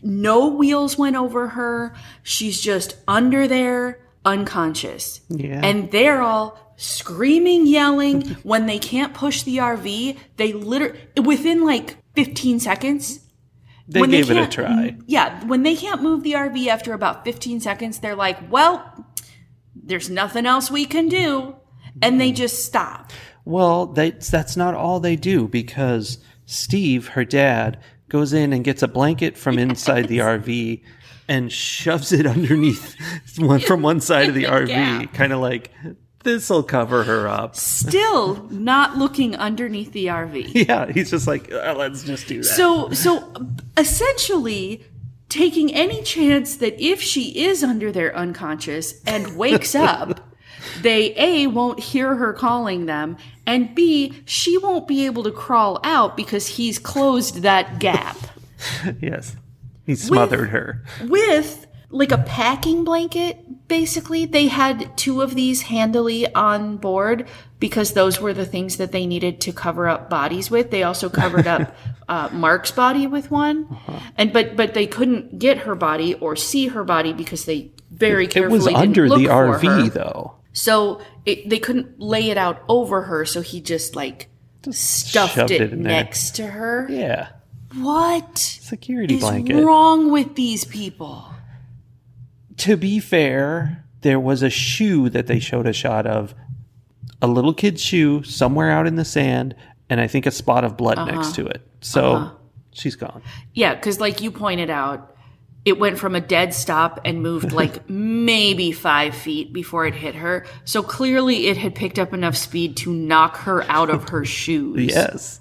No 0.03 0.49
wheels 0.49 0.99
went 0.99 1.17
over 1.17 1.49
her. 1.49 1.95
She's 2.23 2.61
just 2.61 2.97
under 3.09 3.49
there, 3.49 4.01
unconscious. 4.27 5.21
Yeah. 5.31 5.61
And 5.63 5.91
they're 5.91 6.21
all 6.21 6.59
screaming, 6.77 7.67
yelling. 7.67 8.23
when 8.43 8.67
they 8.67 8.79
can't 8.79 9.15
push 9.15 9.43
the 9.43 9.59
RV, 9.59 10.19
they 10.37 10.53
literally, 10.53 10.99
within 11.23 11.65
like 11.65 11.97
15 12.15 12.61
seconds, 12.61 13.21
They 13.89 14.01
when 14.01 14.11
gave 14.11 14.31
it 14.31 14.37
a 14.37 14.47
try. 14.47 14.97
Yeah, 15.07 15.45
when 15.47 15.63
they 15.63 15.77
can't 15.77 16.03
move 16.03 16.23
the 16.23 16.33
RV 16.33 16.67
after 16.67 16.93
about 16.93 17.25
15 17.25 17.61
seconds, 17.61 18.01
they're 18.01 18.17
like, 18.17 18.51
well, 18.51 19.07
there's 19.75 20.11
nothing 20.11 20.45
else 20.45 20.71
we 20.71 20.85
can 20.85 21.09
do. 21.09 21.57
And 22.03 22.21
they 22.21 22.29
mm-hmm. 22.29 22.37
just 22.37 22.65
stop. 22.65 23.13
Well, 23.47 23.87
that's 23.87 24.29
that's 24.29 24.57
not 24.57 24.75
all 24.75 25.01
they 25.01 25.17
do 25.17 25.49
because 25.49 26.19
Steve, 26.45 27.09
her 27.09 27.25
dad, 27.25 27.79
goes 28.09 28.33
in 28.33 28.53
and 28.53 28.65
gets 28.65 28.83
a 28.83 28.89
blanket 28.89 29.39
from 29.39 29.59
inside 29.59 30.09
the 30.09 30.19
RV 30.35 30.83
and 31.29 31.53
shoves 31.53 32.13
it 32.13 32.27
underneath 32.27 32.97
one 33.39 33.61
from 33.61 33.83
one 33.83 34.01
side 34.01 34.29
of 34.29 34.35
the 34.35 34.45
RV, 34.45 35.13
kind 35.13 35.33
of 35.33 35.41
like 35.41 35.71
this'll 36.23 36.63
cover 36.63 37.05
her 37.05 37.29
up. 37.29 37.55
Still 37.57 38.45
not 38.51 38.97
looking 38.97 39.37
underneath 39.37 39.93
the 39.93 40.07
RV. 40.07 40.53
Yeah, 40.69 40.91
he's 40.91 41.11
just 41.11 41.27
like, 41.27 41.53
"Uh, 41.53 41.75
let's 41.77 42.03
just 42.03 42.27
do 42.27 42.39
that. 42.39 42.45
So, 42.45 42.91
so 42.91 43.47
essentially, 43.77 44.85
taking 45.29 45.73
any 45.73 46.03
chance 46.03 46.57
that 46.57 46.81
if 46.83 47.01
she 47.01 47.45
is 47.45 47.63
under 47.63 47.93
there 47.93 48.15
unconscious 48.17 49.03
and 49.07 49.37
wakes 49.37 49.75
up, 49.75 50.21
they 50.83 51.15
A, 51.17 51.47
won't 51.47 51.79
hear 51.81 52.17
her 52.17 52.33
calling 52.33 52.87
them, 52.87 53.17
and 53.47 53.75
B, 53.75 54.23
she 54.25 54.59
won't 54.59 54.89
be 54.89 55.07
able 55.07 55.23
to 55.23 55.31
crawl 55.31 55.81
out 55.85 56.17
because 56.17 56.47
he's 56.49 56.79
closed 56.79 57.43
that 57.43 57.79
gap 57.79 58.17
yes, 59.01 59.37
he 59.87 59.95
smothered 59.95 60.51
her. 60.51 60.83
with 61.05 61.67
like 61.91 62.13
a 62.13 62.19
packing 62.19 62.85
blanket. 62.85 63.69
Basically, 63.69 64.27
they 64.27 64.49
had 64.49 64.97
two 64.97 65.23
of 65.23 65.35
these 65.35 65.63
handily 65.63 66.33
on 66.35 66.77
board 66.77 67.29
because 67.59 67.93
those 67.93 68.21
were 68.21 68.33
the 68.33 68.47
things 68.47 68.77
that 68.77 68.93
they 68.93 69.07
needed 69.07 69.41
to 69.43 69.53
cover 69.53 69.89
up 69.89 70.11
bodies 70.11 70.51
with. 70.51 70.71
They 70.71 70.83
also 70.83 71.09
covered 71.09 71.47
up 71.47 71.75
uh, 72.09 72.29
Mark's 72.33 72.71
body 72.71 73.07
with 73.07 73.31
one, 73.31 73.79
and 74.17 74.33
but 74.33 74.57
but 74.57 74.75
they 74.75 74.87
couldn't 74.87 75.39
get 75.39 75.59
her 75.59 75.75
body 75.75 76.15
or 76.15 76.37
see 76.37 76.69
her 76.69 76.85
body 76.85 77.13
because 77.13 77.45
they 77.45 77.71
very 77.91 78.25
It 78.25 78.33
carefully 78.33 78.59
was 78.59 78.67
didn't 78.67 78.81
under 78.81 79.09
the 79.09 79.27
RV 79.27 79.93
though. 79.93 80.35
So 80.53 81.03
it, 81.25 81.49
they 81.51 81.59
couldn't 81.59 82.01
lay 82.01 82.31
it 82.31 82.39
out 82.39 82.63
over 82.69 83.03
her, 83.03 83.25
so 83.25 83.43
he 83.43 83.61
just 83.61 83.95
like 83.95 84.29
stuffed 84.71 85.51
it, 85.51 85.51
it 85.51 85.73
in 85.73 85.83
there. 85.83 85.93
next 85.93 86.37
to 86.37 86.47
her. 86.47 86.87
Yeah, 86.91 87.29
What 87.75 88.39
security 88.39 89.17
is 89.17 89.21
blanket. 89.21 89.63
wrong 89.65 90.11
with 90.11 90.35
these 90.35 90.65
people? 90.65 91.25
to 92.59 92.75
be 92.79 92.99
fair, 93.01 93.85
there 94.01 94.19
was 94.19 94.43
a 94.43 94.49
shoe 94.49 95.11
that 95.11 95.27
they 95.27 95.39
showed 95.39 95.67
a 95.67 95.75
shot 95.75 96.07
of, 96.07 96.35
a 97.21 97.27
little 97.27 97.53
kid's 97.53 97.83
shoe 97.83 98.23
somewhere 98.23 98.71
out 98.71 98.87
in 98.87 98.97
the 98.97 99.05
sand, 99.05 99.55
and 99.91 100.01
I 100.01 100.07
think 100.07 100.25
a 100.25 100.31
spot 100.31 100.65
of 100.65 100.75
blood 100.75 100.97
Uh-huh. 100.99 101.11
next 101.11 101.35
to 101.35 101.47
it. 101.47 101.61
So 101.83 102.31
she's 102.73 102.97
gone. 102.97 103.21
Yeah, 103.53 103.75
because 103.75 104.01
like 104.01 104.23
you 104.23 104.31
pointed 104.31 104.71
out, 104.71 105.15
it 105.67 105.79
went 105.79 105.99
from 105.99 106.15
a 106.15 106.21
dead 106.21 106.55
stop 106.55 106.99
and 107.05 107.23
moved 107.23 107.53
like 107.61 107.91
maybe 107.91 108.73
five 108.73 109.15
feet 109.15 109.53
before 109.53 109.87
it 109.87 109.95
hit 109.95 110.15
her. 110.15 110.47
So 110.65 110.83
clearly 110.83 111.49
it 111.49 111.59
had 111.59 111.75
picked 111.75 111.99
up 111.99 112.15
enough 112.15 112.37
speed 112.37 112.79
to 112.79 112.93
knock 112.93 113.37
her 113.39 113.65
out 113.65 113.91
of 113.91 114.09
her 114.09 114.25
shoes. 114.39 114.95
Yes. 114.95 115.41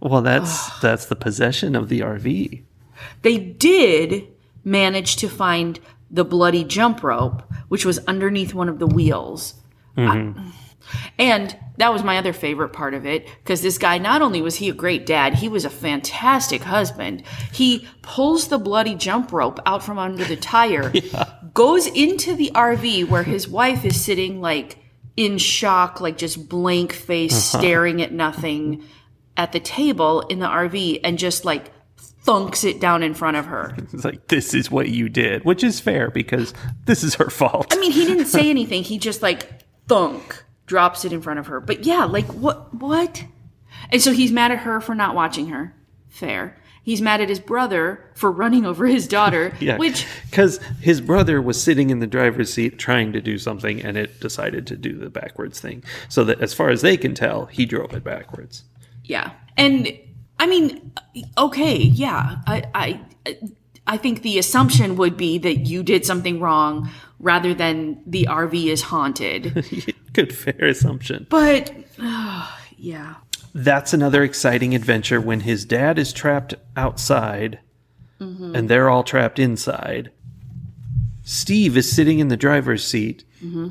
Well, 0.00 0.22
that's 0.22 0.80
that's 0.80 1.06
the 1.06 1.16
possession 1.16 1.76
of 1.76 1.88
the 1.88 2.00
RV. 2.00 2.62
They 3.22 3.38
did 3.38 4.28
manage 4.64 5.16
to 5.16 5.28
find 5.28 5.78
the 6.10 6.24
bloody 6.24 6.64
jump 6.64 7.02
rope, 7.02 7.42
which 7.68 7.84
was 7.84 7.98
underneath 8.00 8.54
one 8.54 8.68
of 8.68 8.78
the 8.78 8.86
wheels. 8.86 9.54
Mm-hmm. 9.96 10.38
I- 10.38 10.52
and 11.18 11.56
that 11.76 11.92
was 11.92 12.02
my 12.02 12.18
other 12.18 12.32
favorite 12.32 12.70
part 12.70 12.94
of 12.94 13.06
it 13.06 13.28
because 13.38 13.62
this 13.62 13.78
guy, 13.78 13.98
not 13.98 14.22
only 14.22 14.42
was 14.42 14.56
he 14.56 14.68
a 14.68 14.74
great 14.74 15.06
dad, 15.06 15.34
he 15.34 15.48
was 15.48 15.64
a 15.64 15.70
fantastic 15.70 16.62
husband. 16.62 17.22
He 17.52 17.86
pulls 18.02 18.48
the 18.48 18.58
bloody 18.58 18.94
jump 18.94 19.32
rope 19.32 19.60
out 19.66 19.82
from 19.82 19.98
under 19.98 20.24
the 20.24 20.36
tire, 20.36 20.92
goes 21.54 21.86
into 21.86 22.34
the 22.34 22.50
RV 22.54 23.08
where 23.08 23.22
his 23.22 23.48
wife 23.48 23.84
is 23.84 24.02
sitting 24.02 24.40
like 24.40 24.78
in 25.16 25.38
shock, 25.38 26.00
like 26.00 26.16
just 26.16 26.48
blank 26.48 26.92
face, 26.92 27.54
uh-huh. 27.54 27.60
staring 27.60 28.02
at 28.02 28.12
nothing 28.12 28.84
at 29.36 29.52
the 29.52 29.60
table 29.60 30.20
in 30.22 30.38
the 30.38 30.46
RV 30.46 31.00
and 31.04 31.18
just 31.18 31.44
like 31.44 31.72
thunks 32.24 32.64
it 32.64 32.80
down 32.80 33.02
in 33.02 33.14
front 33.14 33.36
of 33.36 33.46
her. 33.46 33.76
It's 33.92 34.04
like 34.04 34.28
this 34.28 34.54
is 34.54 34.70
what 34.70 34.88
you 34.88 35.08
did, 35.08 35.44
which 35.44 35.64
is 35.64 35.80
fair 35.80 36.10
because 36.10 36.54
this 36.84 37.02
is 37.02 37.14
her 37.16 37.30
fault. 37.30 37.72
I 37.72 37.78
mean, 37.78 37.92
he 37.92 38.06
didn't 38.06 38.26
say 38.26 38.50
anything. 38.50 38.82
He 38.82 38.98
just 38.98 39.22
like 39.22 39.64
thunk 39.88 40.44
drops 40.66 41.04
it 41.04 41.12
in 41.12 41.20
front 41.20 41.40
of 41.40 41.48
her. 41.48 41.60
But 41.60 41.84
yeah, 41.84 42.04
like 42.04 42.26
what 42.26 42.72
what? 42.74 43.24
And 43.90 44.00
so 44.00 44.12
he's 44.12 44.32
mad 44.32 44.52
at 44.52 44.58
her 44.60 44.80
for 44.80 44.94
not 44.94 45.14
watching 45.14 45.48
her. 45.48 45.74
Fair. 46.08 46.56
He's 46.82 47.02
mad 47.02 47.20
at 47.20 47.28
his 47.28 47.40
brother 47.40 48.02
for 48.14 48.32
running 48.32 48.64
over 48.64 48.86
his 48.86 49.06
daughter, 49.06 49.54
yeah, 49.60 49.76
which 49.76 50.06
because 50.30 50.58
his 50.80 51.00
brother 51.00 51.40
was 51.42 51.62
sitting 51.62 51.90
in 51.90 51.98
the 51.98 52.06
driver's 52.06 52.52
seat 52.52 52.78
trying 52.78 53.12
to 53.12 53.20
do 53.20 53.36
something, 53.36 53.82
and 53.82 53.96
it 53.96 54.18
decided 54.20 54.66
to 54.68 54.76
do 54.76 54.96
the 54.96 55.10
backwards 55.10 55.60
thing. 55.60 55.84
So 56.08 56.24
that, 56.24 56.40
as 56.40 56.54
far 56.54 56.70
as 56.70 56.80
they 56.82 56.96
can 56.96 57.14
tell, 57.14 57.46
he 57.46 57.66
drove 57.66 57.92
it 57.92 58.02
backwards. 58.02 58.64
Yeah. 59.10 59.32
And 59.56 59.92
I 60.38 60.46
mean, 60.46 60.92
okay, 61.36 61.76
yeah. 61.76 62.36
I 62.46 62.62
I 62.74 63.00
I 63.86 63.96
think 63.96 64.22
the 64.22 64.38
assumption 64.38 64.96
would 64.96 65.16
be 65.16 65.36
that 65.38 65.66
you 65.66 65.82
did 65.82 66.06
something 66.06 66.38
wrong 66.38 66.88
rather 67.18 67.52
than 67.52 68.00
the 68.06 68.28
RV 68.30 68.66
is 68.66 68.82
haunted. 68.82 69.92
Good, 70.12 70.34
fair 70.34 70.66
assumption. 70.66 71.26
But 71.28 71.74
yeah. 72.78 73.16
That's 73.52 73.92
another 73.92 74.22
exciting 74.22 74.76
adventure 74.76 75.20
when 75.20 75.40
his 75.40 75.64
dad 75.64 75.98
is 75.98 76.12
trapped 76.12 76.54
outside 76.76 77.58
mm-hmm. 78.20 78.54
and 78.54 78.68
they're 78.68 78.88
all 78.88 79.02
trapped 79.02 79.40
inside. 79.40 80.12
Steve 81.24 81.76
is 81.76 81.90
sitting 81.90 82.20
in 82.20 82.28
the 82.28 82.36
driver's 82.36 82.84
seat, 82.84 83.24
mm-hmm. 83.42 83.70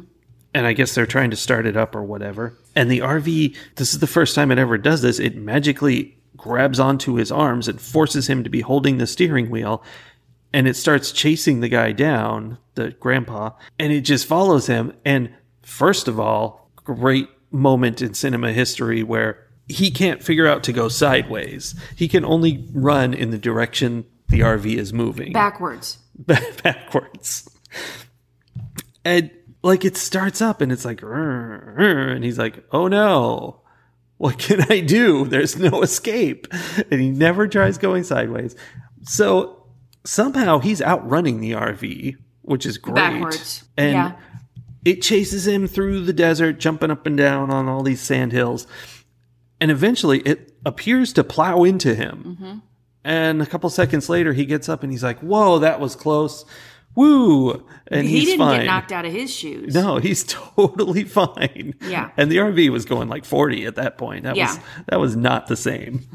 And 0.54 0.66
I 0.66 0.74
guess 0.74 0.96
they're 0.96 1.06
trying 1.06 1.30
to 1.32 1.36
start 1.36 1.66
it 1.66 1.78
up 1.78 1.96
or 1.96 2.04
whatever. 2.04 2.58
And 2.76 2.90
the 2.90 3.00
RV, 3.00 3.56
this 3.76 3.94
is 3.94 4.00
the 4.00 4.08
first 4.08 4.36
time 4.36 4.52
it 4.52 4.58
ever 4.58 4.78
does 4.78 5.02
this, 5.02 5.20
it 5.20 5.36
magically 5.36 6.18
grabs 6.36 6.80
onto 6.80 7.16
his 7.16 7.32
arms 7.32 7.68
and 7.68 7.80
forces 7.80 8.28
him 8.28 8.44
to 8.44 8.50
be 8.50 8.62
holding 8.62 8.98
the 8.98 9.08
steering 9.08 9.50
wheel. 9.50 9.84
And 10.52 10.68
it 10.68 10.76
starts 10.76 11.12
chasing 11.12 11.60
the 11.60 11.70
guy 11.70 11.92
down, 11.92 12.58
the 12.76 12.92
grandpa, 12.92 13.52
and 13.78 13.94
it 13.94 14.02
just 14.02 14.26
follows 14.26 14.66
him. 14.66 14.94
And 15.06 15.32
first 15.62 16.08
of 16.08 16.20
all, 16.20 16.72
great 16.76 17.28
moment 17.52 18.02
in 18.02 18.14
cinema 18.14 18.52
history 18.52 19.04
where 19.04 19.46
he 19.68 19.92
can't 19.92 20.24
figure 20.24 20.48
out 20.48 20.64
to 20.64 20.74
go 20.74 20.88
sideways. 20.88 21.76
He 21.96 22.08
can 22.08 22.26
only 22.26 22.68
run 22.74 23.14
in 23.14 23.30
the 23.30 23.38
direction 23.38 24.06
the 24.30 24.40
RV 24.40 24.76
is 24.76 24.94
moving 24.94 25.34
Backwards. 25.34 26.00
backwards. 26.18 27.50
And 29.06 29.32
like 29.62 29.86
it 29.86 29.98
starts 29.98 30.42
up 30.42 30.62
and 30.62 30.72
it's 30.72 30.86
like, 30.86 31.02
and 31.04 32.24
he's 32.24 32.38
like, 32.38 32.64
oh 32.72 32.88
no, 32.88 33.62
what 34.18 34.38
can 34.38 34.66
I 34.70 34.82
do? 34.82 35.26
There's 35.26 35.58
no 35.58 35.82
escape. 35.82 36.48
And 36.92 37.02
he 37.02 37.10
never 37.10 37.48
tries 37.48 37.78
going 37.78 38.04
sideways. 38.04 38.56
So 39.04 39.66
somehow 40.06 40.60
he's 40.60 40.82
outrunning 40.82 41.40
the 41.42 41.52
RV, 41.52 42.16
which 42.42 42.66
is 42.66 42.78
great. 42.78 42.96
Backwards. 42.96 43.64
And 43.78 43.94
yeah. 43.94 44.16
it 44.86 45.02
chases 45.02 45.48
him 45.48 45.68
through 45.68 46.06
the 46.06 46.14
desert, 46.14 46.60
jumping 46.60 46.92
up 46.92 47.06
and 47.06 47.18
down 47.18 47.50
on 47.52 47.68
all 47.68 47.84
these 47.84 48.02
sand 48.02 48.32
hills. 48.32 48.68
And 49.62 49.72
eventually 49.72 50.20
it 50.20 50.54
appears 50.66 51.14
to 51.14 51.24
plow 51.24 51.64
into 51.64 51.96
him. 51.96 52.38
Mm-hmm. 52.40 52.58
And 53.04 53.42
a 53.42 53.46
couple 53.46 53.70
seconds 53.70 54.10
later, 54.10 54.34
he 54.34 54.46
gets 54.46 54.68
up 54.68 54.84
and 54.84 54.92
he's 54.92 55.04
like, 55.04 55.20
whoa, 55.20 55.60
that 55.60 55.80
was 55.80 55.96
close. 55.96 56.46
Woo. 56.96 57.64
And 57.88 58.06
He 58.08 58.26
didn't 58.26 58.40
fine. 58.40 58.60
get 58.62 58.66
knocked 58.66 58.92
out 58.92 59.06
of 59.06 59.12
his 59.12 59.34
shoes. 59.34 59.74
No, 59.74 59.98
he's 59.98 60.24
totally 60.28 61.04
fine. 61.04 61.74
Yeah. 61.82 62.12
And 62.18 62.32
the 62.32 62.38
RV 62.38 62.70
was 62.70 62.86
going 62.86 63.08
like 63.10 63.26
40 63.26 63.66
at 63.66 63.76
that 63.76 63.98
point. 63.98 64.24
That 64.24 64.36
Yeah. 64.36 64.48
was 64.48 64.60
that 64.88 65.00
was 65.00 65.16
not 65.16 65.48
the 65.48 65.56
same. 65.56 66.06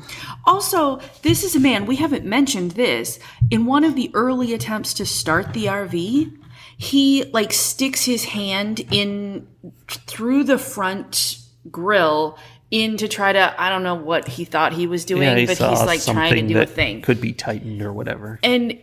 Also, 0.44 1.00
this 1.22 1.42
is 1.42 1.56
a 1.56 1.60
man, 1.60 1.86
we 1.86 1.96
haven't 1.96 2.24
mentioned 2.24 2.72
this. 2.72 3.18
In 3.50 3.66
one 3.66 3.84
of 3.84 3.94
the 3.94 4.10
early 4.14 4.52
attempts 4.52 4.94
to 4.94 5.06
start 5.06 5.52
the 5.52 5.66
RV, 5.66 6.30
he 6.76 7.24
like 7.32 7.52
sticks 7.52 8.04
his 8.04 8.24
hand 8.26 8.80
in 8.90 9.46
through 9.88 10.44
the 10.44 10.58
front 10.58 11.38
grill 11.70 12.36
in 12.70 12.96
to 12.98 13.08
try 13.08 13.32
to 13.32 13.54
I 13.60 13.68
don't 13.70 13.82
know 13.84 13.94
what 13.94 14.26
he 14.28 14.44
thought 14.44 14.72
he 14.72 14.86
was 14.86 15.04
doing, 15.04 15.22
Yeah, 15.22 15.36
he 15.36 15.46
but 15.46 15.56
he's 15.58 15.82
like 15.82 16.04
trying 16.04 16.46
to 16.46 16.54
do 16.54 16.60
a 16.60 16.66
thing. 16.66 17.00
Could 17.02 17.20
be 17.20 17.32
tightened 17.32 17.80
or 17.82 17.92
whatever. 17.92 18.38
and 18.42 18.78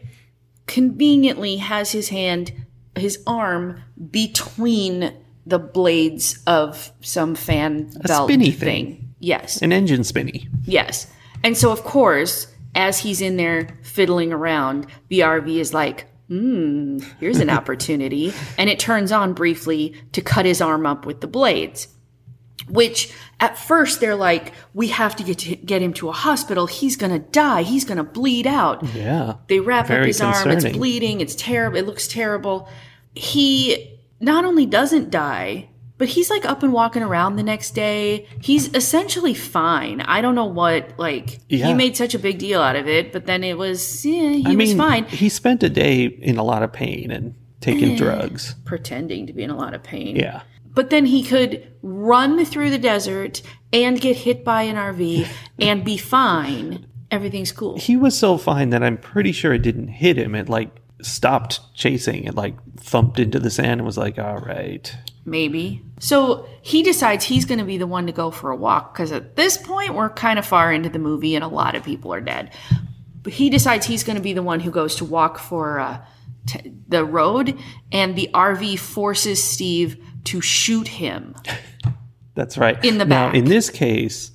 conveniently 0.67 1.57
has 1.57 1.91
his 1.91 2.09
hand 2.09 2.51
his 2.95 3.21
arm 3.25 3.81
between 4.11 5.13
the 5.45 5.59
blades 5.59 6.41
of 6.45 6.91
some 7.01 7.35
fan 7.35 7.89
belt 8.03 8.29
spinny 8.29 8.51
thing. 8.51 8.85
thing. 8.97 9.15
Yes. 9.19 9.61
An 9.61 9.71
engine 9.71 10.03
spinny. 10.03 10.47
Yes. 10.65 11.07
And 11.43 11.57
so, 11.57 11.71
of 11.71 11.83
course, 11.83 12.47
as 12.75 12.99
he's 12.99 13.21
in 13.21 13.37
there 13.37 13.77
fiddling 13.83 14.31
around, 14.33 14.87
the 15.09 15.19
RV 15.21 15.57
is 15.57 15.73
like, 15.73 16.05
hmm, 16.27 16.99
here's 17.19 17.39
an 17.39 17.49
opportunity. 17.59 18.33
and 18.57 18.69
it 18.69 18.79
turns 18.79 19.11
on 19.11 19.33
briefly 19.33 19.95
to 20.11 20.21
cut 20.21 20.45
his 20.45 20.61
arm 20.61 20.85
up 20.85 21.05
with 21.05 21.21
the 21.21 21.27
blades. 21.27 21.87
Which 22.71 23.13
at 23.39 23.57
first 23.57 23.99
they're 23.99 24.15
like, 24.15 24.53
we 24.73 24.87
have 24.87 25.15
to 25.17 25.23
get 25.23 25.39
to 25.39 25.55
get 25.55 25.81
him 25.81 25.93
to 25.93 26.09
a 26.09 26.13
hospital. 26.13 26.67
He's 26.67 26.95
gonna 26.95 27.19
die. 27.19 27.63
He's 27.63 27.85
gonna 27.85 28.03
bleed 28.03 28.47
out. 28.47 28.83
Yeah. 28.95 29.35
They 29.47 29.59
wrap 29.59 29.85
up 29.85 29.89
Very 29.89 30.07
his 30.07 30.21
arm. 30.21 30.49
It's 30.49 30.65
bleeding. 30.65 31.21
It's 31.21 31.35
terrible. 31.35 31.77
It 31.77 31.85
looks 31.85 32.07
terrible. 32.07 32.69
He 33.13 33.99
not 34.19 34.45
only 34.45 34.65
doesn't 34.65 35.09
die, 35.09 35.69
but 36.01 36.07
he's 36.07 36.31
like 36.31 36.45
up 36.45 36.63
and 36.63 36.73
walking 36.73 37.03
around 37.03 37.35
the 37.35 37.43
next 37.43 37.75
day. 37.75 38.27
He's 38.41 38.73
essentially 38.73 39.35
fine. 39.35 40.01
I 40.01 40.21
don't 40.21 40.33
know 40.33 40.45
what 40.45 40.97
like 40.97 41.39
he 41.47 41.73
made 41.75 41.95
such 41.95 42.15
a 42.15 42.19
big 42.19 42.39
deal 42.39 42.59
out 42.59 42.75
of 42.75 42.87
it, 42.87 43.13
but 43.13 43.27
then 43.27 43.43
it 43.43 43.55
was 43.55 44.03
yeah, 44.03 44.31
he 44.31 44.45
I 44.45 44.49
was 44.49 44.57
mean, 44.57 44.77
fine. 44.77 45.05
he 45.05 45.29
spent 45.29 45.61
a 45.61 45.69
day 45.69 46.05
in 46.05 46.37
a 46.37 46.43
lot 46.43 46.63
of 46.63 46.73
pain 46.73 47.11
and 47.11 47.35
taking 47.59 47.91
eh, 47.91 47.97
drugs. 47.97 48.55
Pretending 48.65 49.27
to 49.27 49.33
be 49.33 49.43
in 49.43 49.51
a 49.51 49.55
lot 49.55 49.75
of 49.75 49.83
pain. 49.83 50.15
Yeah. 50.15 50.41
But 50.73 50.89
then 50.89 51.05
he 51.05 51.23
could 51.23 51.73
run 51.81 52.43
through 52.45 52.69
the 52.69 52.77
desert 52.77 53.41
and 53.73 53.99
get 53.99 54.17
hit 54.17 54.43
by 54.43 54.63
an 54.63 54.75
RV 54.75 55.27
and 55.59 55.83
be 55.83 55.97
fine. 55.97 56.87
Everything's 57.09 57.51
cool. 57.51 57.77
He 57.77 57.97
was 57.97 58.17
so 58.17 58.37
fine 58.37 58.69
that 58.69 58.83
I'm 58.83 58.97
pretty 58.97 59.31
sure 59.31 59.53
it 59.53 59.61
didn't 59.61 59.89
hit 59.89 60.17
him. 60.17 60.33
It 60.33 60.47
like 60.47 60.69
stopped 61.01 61.59
chasing. 61.73 62.23
It 62.23 62.35
like 62.35 62.55
thumped 62.77 63.19
into 63.19 63.39
the 63.39 63.49
sand 63.49 63.81
and 63.81 63.85
was 63.85 63.97
like, 63.97 64.17
all 64.17 64.37
right. 64.37 64.95
Maybe. 65.25 65.83
So 65.99 66.47
he 66.61 66.83
decides 66.83 67.25
he's 67.25 67.45
going 67.45 67.59
to 67.59 67.65
be 67.65 67.77
the 67.77 67.87
one 67.87 68.07
to 68.07 68.13
go 68.13 68.31
for 68.31 68.49
a 68.49 68.55
walk 68.55 68.93
because 68.93 69.11
at 69.11 69.35
this 69.35 69.57
point 69.57 69.93
we're 69.93 70.09
kind 70.09 70.39
of 70.39 70.45
far 70.45 70.71
into 70.71 70.89
the 70.89 70.99
movie 70.99 71.35
and 71.35 71.43
a 71.43 71.49
lot 71.49 71.75
of 71.75 71.83
people 71.83 72.13
are 72.13 72.21
dead. 72.21 72.51
But 73.23 73.33
he 73.33 73.49
decides 73.49 73.85
he's 73.85 74.03
going 74.03 74.15
to 74.15 74.21
be 74.21 74.33
the 74.33 74.41
one 74.41 74.59
who 74.61 74.71
goes 74.71 74.95
to 74.95 75.05
walk 75.05 75.37
for 75.37 75.79
uh, 75.79 76.03
t- 76.47 76.73
the 76.87 77.05
road, 77.05 77.57
and 77.91 78.15
the 78.15 78.29
RV 78.33 78.79
forces 78.79 79.43
Steve 79.43 80.03
to 80.25 80.41
shoot 80.41 80.87
him. 80.87 81.35
That's 82.35 82.57
right. 82.57 82.83
In 82.83 82.97
the 82.97 83.05
now, 83.05 83.31
in 83.31 83.45
this 83.45 83.69
case, 83.69 84.31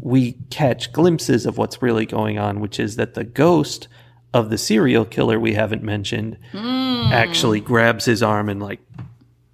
we 0.00 0.32
catch 0.50 0.92
glimpses 0.92 1.46
of 1.46 1.58
what's 1.58 1.82
really 1.82 2.06
going 2.06 2.38
on, 2.38 2.60
which 2.60 2.78
is 2.80 2.96
that 2.96 3.14
the 3.14 3.24
ghost 3.24 3.88
of 4.34 4.50
the 4.50 4.58
serial 4.58 5.04
killer 5.04 5.38
we 5.40 5.54
haven't 5.54 5.82
mentioned 5.82 6.36
Hmm. 6.52 7.10
actually 7.12 7.60
grabs 7.60 8.04
his 8.04 8.22
arm 8.22 8.48
and 8.48 8.62
like 8.62 8.80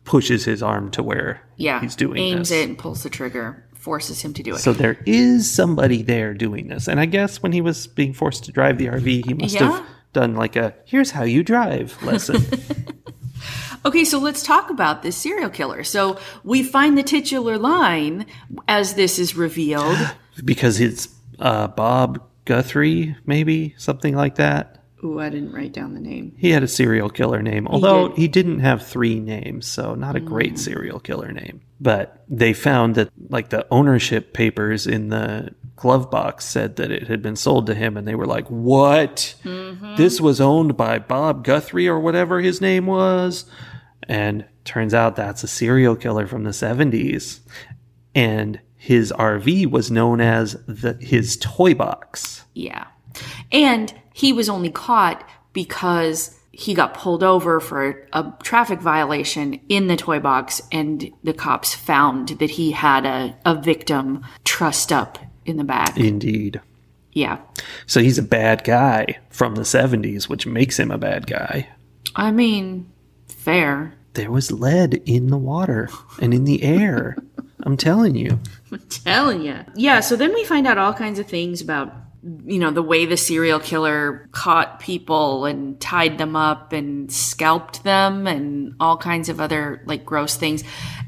pushes 0.05 0.45
his 0.45 0.63
arm 0.63 0.91
to 0.93 1.03
where 1.03 1.41
Yeah, 1.57 1.81
he's 1.81 1.95
doing 1.95 2.19
aims 2.19 2.49
this. 2.49 2.59
it 2.59 2.69
and 2.69 2.77
pulls 2.79 3.03
the 3.05 3.11
trigger, 3.11 3.65
forces 3.75 4.23
him 4.23 4.35
to 4.35 4.43
do 4.43 4.55
it. 4.55 4.59
So 4.59 4.73
there 4.73 4.99
is 5.07 5.49
somebody 5.51 6.03
there 6.03 6.35
doing 6.35 6.69
this. 6.69 6.89
And 6.89 6.99
I 6.99 7.07
guess 7.07 7.43
when 7.43 7.53
he 7.53 7.61
was 7.61 7.87
being 7.87 8.13
forced 8.13 8.45
to 8.45 8.53
drive 8.53 8.79
the 8.79 8.87
RV, 8.89 9.25
he 9.27 9.35
must 9.35 9.55
Yeah. 9.55 9.71
have 9.73 9.85
done 10.13 10.35
like 10.35 10.57
a 10.57 10.75
here's 10.85 11.13
how 11.13 11.23
you 11.23 11.43
drive 11.45 11.97
lesson. 12.03 12.45
Okay, 13.85 14.05
so 14.05 14.19
let's 14.19 14.43
talk 14.43 14.71
about 14.71 15.03
this 15.03 15.17
serial 15.17 15.51
killer. 15.51 15.83
So 15.85 16.19
we 16.45 16.63
find 16.63 16.97
the 16.97 17.03
titular 17.03 17.59
line 17.59 18.27
as 18.69 18.95
this 18.95 19.19
is 19.19 19.37
revealed. 19.37 19.97
because 20.45 20.81
it's 20.81 21.09
uh, 21.39 21.69
Bob 21.69 22.23
Guthrie, 22.45 23.17
maybe 23.27 23.75
something 23.79 24.15
like 24.15 24.37
that. 24.37 24.79
Ooh, 25.05 25.19
I 25.19 25.31
didn't 25.31 25.53
write 25.53 25.73
down 25.73 25.95
the 25.95 26.01
name. 26.01 26.33
He 26.39 26.51
had 26.51 26.63
a 26.63 26.69
serial 26.69 27.11
killer 27.11 27.43
name, 27.43 27.67
although 27.67 28.09
did. 28.09 28.19
he, 28.19 28.29
didn't 28.29 28.61
have 28.61 28.87
three 28.87 29.19
names, 29.19 29.67
so 29.67 29.97
not 29.97 30.15
a 30.15 30.21
great 30.21 30.61
serial 30.61 31.01
killer 31.01 31.33
name. 31.33 31.61
But 31.81 32.23
they 32.29 32.53
found 32.53 32.95
that, 32.95 33.11
like, 33.29 33.49
the 33.49 33.67
ownership 33.73 34.33
papers 34.33 34.87
in 34.87 35.09
the 35.09 35.53
glove 35.75 36.09
box 36.09 36.45
said 36.45 36.77
that 36.77 36.93
it 36.93 37.09
had 37.09 37.21
been 37.21 37.35
sold 37.35 37.67
to 37.67 37.75
him, 37.75 37.97
and 37.97 38.07
they 38.07 38.15
were 38.15 38.27
like, 38.27 38.47
What? 38.47 39.35
This 39.97 40.21
was 40.21 40.41
owned 40.41 40.77
by 40.77 41.01
Bob 41.01 41.43
Guthrie 41.43 41.89
or 41.89 41.99
whatever 41.99 42.41
his 42.41 42.61
name 42.61 42.87
was. 42.87 43.45
And 44.09 44.45
turns 44.65 44.95
out 44.95 45.17
that's 45.17 45.45
a 45.45 45.49
serial 45.49 45.97
killer 45.97 46.27
from 46.27 46.45
the 46.45 46.51
70s. 46.51 47.41
And 48.15 48.61
his 48.77 49.13
RV 49.13 49.71
was 49.71 49.91
known 49.91 50.21
as 50.21 50.53
the, 50.67 50.95
his 51.01 51.37
toy 51.37 51.75
box. 51.75 52.45
Yeah. 52.55 52.87
And 53.51 53.95
he 54.13 54.33
was 54.33 54.49
only 54.49 54.71
caught 54.71 55.29
because 55.53 56.39
he 56.53 56.75
got 56.75 56.95
pulled 56.95 57.23
over 57.23 57.61
for 57.61 58.07
a 58.13 58.33
traffic 58.43 58.81
violation 58.81 59.59
in 59.69 59.87
the 59.87 59.97
toy 59.97 60.21
box, 60.21 60.61
and 60.71 61.11
the 61.25 61.33
cops 61.33 61.75
found 61.75 62.29
that 62.29 62.51
he 62.51 62.73
had 62.73 63.07
a, 63.07 63.37
a 63.47 63.55
victim 63.55 64.25
trussed 64.45 64.93
up 64.93 65.19
in 65.47 65.57
the 65.57 65.65
back. 65.65 65.97
Indeed. 65.97 66.61
Yeah. 67.13 67.39
So 67.87 68.01
he's 68.01 68.19
a 68.19 68.23
bad 68.23 68.65
guy 68.65 69.19
from 69.31 69.55
the 69.55 69.63
70s, 69.63 70.29
which 70.29 70.47
makes 70.47 70.79
him 70.79 70.91
a 70.91 70.99
bad 70.99 71.27
guy. 71.27 71.69
I 72.15 72.31
mean, 72.31 72.91
fair. 73.29 73.95
There 74.15 74.31
was 74.31 74.53
lead 74.53 75.03
in 75.07 75.29
the 75.29 75.39
water 75.39 75.89
and 76.21 76.35
in 76.35 76.45
the 76.45 76.63
air. 76.63 77.17
I'm 77.63 77.77
telling 77.77 78.15
you. 78.15 78.39
I'm 78.73 78.81
telling 78.89 79.43
you. 79.43 79.59
Yeah, 79.75 80.01
so 80.01 80.17
then 80.17 80.35
we 80.35 80.45
find 80.45 80.67
out 80.67 80.79
all 80.79 80.93
kinds 80.93 81.19
of 81.19 81.27
things 81.27 81.61
about 81.61 81.95
you 82.45 82.61
know 82.61 82.71
the 82.71 82.83
way 82.83 83.05
the 83.05 83.17
serial 83.17 83.59
killer 83.59 84.29
caught 84.31 84.79
people 84.79 85.45
and 85.45 85.81
tied 85.81 86.19
them 86.19 86.37
up 86.37 86.73
and 86.73 87.11
scalped 87.11 87.83
them 87.83 88.29
and 88.29 88.75
all 88.79 88.97
kinds 88.97 89.29
of 89.29 89.41
other 89.41 89.83
like 89.87 90.05
gross 90.05 90.37
things. 90.37 90.63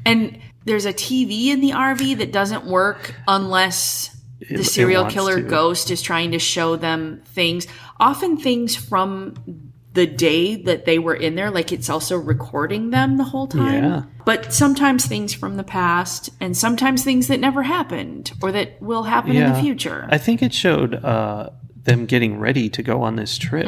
And 0.05 0.39
there's 0.65 0.85
a 0.85 0.93
TV 0.93 1.47
in 1.47 1.61
the 1.61 1.71
RV 1.71 2.17
that 2.17 2.31
doesn't 2.31 2.65
work 2.65 3.13
unless 3.27 4.15
the 4.49 4.63
serial 4.63 5.05
killer 5.05 5.41
to. 5.41 5.47
ghost 5.47 5.89
is 5.89 6.01
trying 6.01 6.31
to 6.31 6.39
show 6.39 6.75
them 6.75 7.21
things, 7.25 7.67
often 7.99 8.37
things 8.37 8.75
from 8.75 9.64
the 9.95 10.05
day 10.05 10.55
that 10.55 10.85
they 10.85 10.99
were 10.99 11.15
in 11.15 11.35
there, 11.35 11.49
like 11.49 11.71
it's 11.71 11.89
also 11.89 12.17
recording 12.17 12.91
them 12.91 13.17
the 13.17 13.23
whole 13.23 13.47
time. 13.47 13.83
Yeah. 13.83 14.03
But 14.25 14.53
sometimes 14.53 15.05
things 15.07 15.33
from 15.33 15.57
the 15.57 15.63
past, 15.63 16.29
and 16.39 16.55
sometimes 16.55 17.03
things 17.03 17.27
that 17.27 17.39
never 17.39 17.63
happened 17.63 18.31
or 18.41 18.51
that 18.51 18.81
will 18.81 19.03
happen 19.03 19.31
in 19.31 19.43
the 19.51 19.55
Yeah. 19.57 19.61
future. 19.61 20.07
I 20.11 20.17
think 20.17 20.41
it 20.43 20.53
showed 20.53 20.95
uh, 21.03 21.49
them 21.83 22.05
getting 22.05 22.39
ready 22.39 22.69
to 22.69 22.83
go 22.83 23.01
on 23.01 23.15
this 23.15 23.37
trip, 23.37 23.67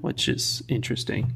which 0.00 0.28
is 0.28 0.62
interesting. 0.68 1.32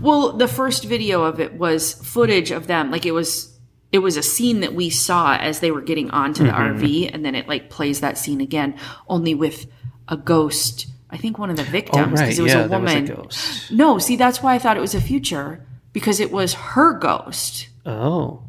well, 0.00 0.32
the 0.32 0.48
first 0.48 0.84
video 0.84 1.22
of 1.24 1.40
it 1.40 1.54
was 1.54 1.94
footage 1.94 2.50
of 2.50 2.66
them, 2.66 2.90
like 2.90 3.06
it 3.06 3.12
was. 3.12 3.48
It 3.92 3.98
was 3.98 4.16
a 4.16 4.22
scene 4.22 4.60
that 4.60 4.72
we 4.72 4.88
saw 4.88 5.34
as 5.36 5.58
they 5.58 5.72
were 5.72 5.80
getting 5.80 6.10
onto 6.12 6.44
the 6.44 6.50
Mm-hmm. 6.50 6.78
RV, 6.84 7.10
and 7.12 7.24
then 7.24 7.34
it 7.34 7.48
like 7.48 7.70
plays 7.70 7.98
that 8.00 8.16
scene 8.18 8.40
again, 8.40 8.74
only 9.08 9.34
with 9.34 9.66
a 10.06 10.16
ghost. 10.16 10.86
I 11.12 11.16
think 11.16 11.38
one 11.38 11.50
of 11.50 11.56
the 11.56 11.62
oh, 11.62 11.66
victims, 11.66 12.20
because 12.20 12.38
it 12.38 12.42
was 12.42 12.54
Oh, 12.54 12.58
yeah, 12.58 12.64
a 12.64 12.68
there 12.68 12.80
was 12.80 12.94
woman. 12.94 13.10
a. 13.10 13.74
No, 13.74 13.98
see, 13.98 14.16
that's 14.16 14.42
why 14.42 14.54
I 14.54 14.58
thought 14.58 14.76
it 14.76 14.80
was 14.80 14.94
a 14.94 15.00
future 15.00 15.66
because 15.92 16.20
it 16.20 16.30
was 16.30 16.54
her 16.54 16.98
ghost. 16.98 17.68
Oh, 17.84 18.44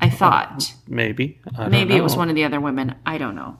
I 0.00 0.10
thought 0.10 0.74
maybe. 0.88 1.40
I 1.46 1.62
don't 1.62 1.70
maybe 1.70 1.94
it 1.94 2.02
was 2.02 2.16
one 2.16 2.28
of 2.28 2.34
the 2.34 2.44
other 2.44 2.60
women. 2.60 2.96
I 3.06 3.18
don't 3.18 3.36
know. 3.36 3.58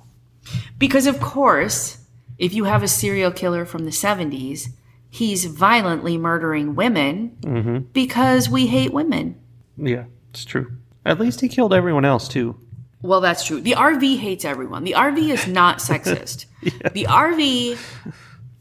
Because, 0.78 1.07
of 1.07 1.20
course, 1.20 1.98
if 2.38 2.52
you 2.52 2.64
have 2.64 2.83
a 2.83 2.88
serial 2.88 3.31
killer 3.31 3.64
from 3.64 3.85
the 3.85 3.92
70s, 3.92 4.68
he's 5.09 5.44
violently 5.44 6.18
murdering 6.18 6.74
women 6.74 7.37
mm-hmm. 7.40 7.78
because 7.92 8.48
we 8.48 8.66
hate 8.66 8.92
women. 8.92 9.40
Yeah, 9.76 10.05
it's 10.31 10.44
true. 10.44 10.72
At 11.05 11.20
least 11.20 11.40
he 11.40 11.48
killed 11.48 11.72
everyone 11.72 12.05
else 12.05 12.26
too. 12.26 12.59
Well, 13.02 13.20
that's 13.20 13.44
true. 13.44 13.61
The 13.61 13.72
RV 13.72 14.18
hates 14.18 14.44
everyone. 14.44 14.85
The 14.85 14.92
RV 14.92 15.28
is 15.28 15.46
not 15.46 15.78
sexist. 15.78 16.46
The 16.92 17.07
RV 17.11 17.76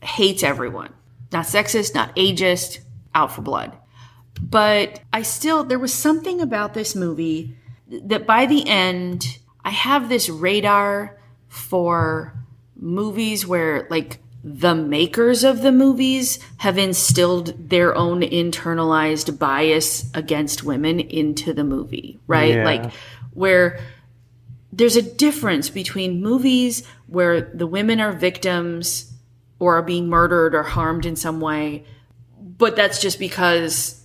hates 0.02 0.44
everyone. 0.44 0.94
Not 1.32 1.46
sexist, 1.46 1.96
not 1.96 2.16
ageist, 2.16 2.80
out 3.16 3.32
for 3.32 3.42
blood. 3.42 3.78
But 4.42 5.02
I 5.14 5.22
still, 5.22 5.64
there 5.64 5.80
was 5.80 5.94
something 5.94 6.42
about 6.42 6.74
this 6.74 6.96
movie 6.96 7.56
that 7.88 8.26
by 8.26 8.46
the 8.46 8.68
end, 8.68 9.40
I 9.64 9.70
have 9.70 10.10
this 10.10 10.30
radar 10.30 11.20
for 11.48 12.34
movies 12.76 13.46
where, 13.46 13.88
like, 13.90 14.20
the 14.44 14.74
makers 14.74 15.44
of 15.44 15.62
the 15.62 15.72
movies 15.72 16.40
have 16.58 16.78
instilled 16.78 17.70
their 17.70 17.96
own 17.96 18.22
internalized 18.22 19.38
bias 19.38 20.10
against 20.16 20.64
women 20.64 21.00
into 21.00 21.54
the 21.54 21.64
movie, 21.64 22.20
right? 22.26 22.56
Yeah. 22.56 22.66
Like, 22.66 22.92
where 23.34 23.80
there's 24.74 24.96
a 24.96 25.02
difference 25.02 25.70
between 25.70 26.22
movies 26.22 26.88
where 27.08 27.42
the 27.42 27.68
women 27.68 28.00
are 28.00 28.14
victims 28.14 29.11
or 29.62 29.78
are 29.78 29.84
being 29.84 30.10
murdered 30.10 30.56
or 30.56 30.64
harmed 30.64 31.06
in 31.06 31.16
some 31.16 31.40
way, 31.40 31.86
but 32.36 32.76
that's 32.76 33.00
just 33.00 33.20
because 33.20 34.04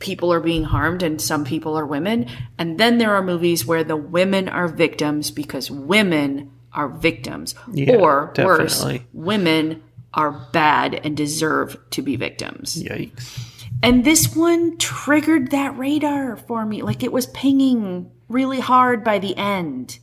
people 0.00 0.30
are 0.30 0.40
being 0.40 0.64
harmed 0.64 1.02
and 1.02 1.18
some 1.18 1.46
people 1.46 1.78
are 1.78 1.86
women. 1.86 2.26
And 2.58 2.78
then 2.78 2.98
there 2.98 3.14
are 3.14 3.22
movies 3.22 3.64
where 3.64 3.82
the 3.82 3.96
women 3.96 4.50
are 4.50 4.68
victims 4.68 5.30
because 5.30 5.70
women 5.70 6.52
are 6.74 6.90
victims. 6.90 7.54
Yeah, 7.72 7.96
or 7.96 8.34
worse, 8.36 8.84
women 9.14 9.82
are 10.12 10.32
bad 10.52 10.94
and 10.94 11.16
deserve 11.16 11.78
to 11.92 12.02
be 12.02 12.16
victims. 12.16 12.76
Yikes. 12.82 13.38
And 13.82 14.04
this 14.04 14.36
one 14.36 14.76
triggered 14.76 15.52
that 15.52 15.74
radar 15.78 16.36
for 16.36 16.66
me. 16.66 16.82
Like 16.82 17.02
it 17.02 17.12
was 17.12 17.28
pinging 17.28 18.10
really 18.28 18.60
hard 18.60 19.02
by 19.02 19.18
the 19.18 19.34
end. 19.38 19.98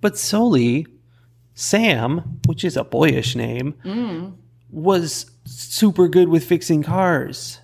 But 0.00 0.16
Soli, 0.16 0.86
Sam, 1.60 2.40
which 2.46 2.64
is 2.64 2.76
a 2.76 2.84
boyish 2.84 3.36
name, 3.36 3.74
mm. 3.84 4.32
was 4.70 5.30
super 5.44 6.08
good 6.08 6.28
with 6.28 6.44
fixing 6.44 6.82
cars. 6.82 7.60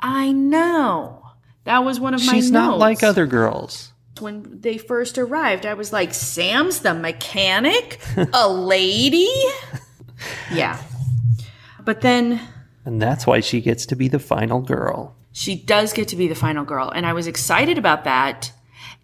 I 0.00 0.30
know. 0.32 1.22
That 1.64 1.84
was 1.84 1.98
one 1.98 2.14
of 2.14 2.24
my 2.24 2.32
She's 2.34 2.50
not 2.52 2.70
notes. 2.72 2.80
like 2.80 3.02
other 3.02 3.26
girls. 3.26 3.92
when 4.20 4.60
they 4.60 4.78
first 4.78 5.18
arrived, 5.18 5.66
I 5.66 5.74
was 5.74 5.92
like, 5.92 6.14
Sam's 6.14 6.80
the 6.80 6.94
mechanic? 6.94 8.00
A 8.32 8.48
lady? 8.74 9.28
yeah. 10.52 10.80
But 11.84 12.02
then 12.02 12.40
And 12.84 13.02
that's 13.02 13.26
why 13.26 13.40
she 13.40 13.60
gets 13.60 13.86
to 13.86 13.96
be 13.96 14.06
the 14.08 14.18
final 14.20 14.60
girl. 14.60 15.16
she 15.32 15.56
does 15.56 15.92
get 15.92 16.08
to 16.08 16.16
be 16.16 16.28
the 16.28 16.34
final 16.34 16.64
girl. 16.64 16.90
And 16.90 17.04
I 17.04 17.12
was 17.12 17.26
excited 17.26 17.76
about 17.78 18.04
that. 18.04 18.52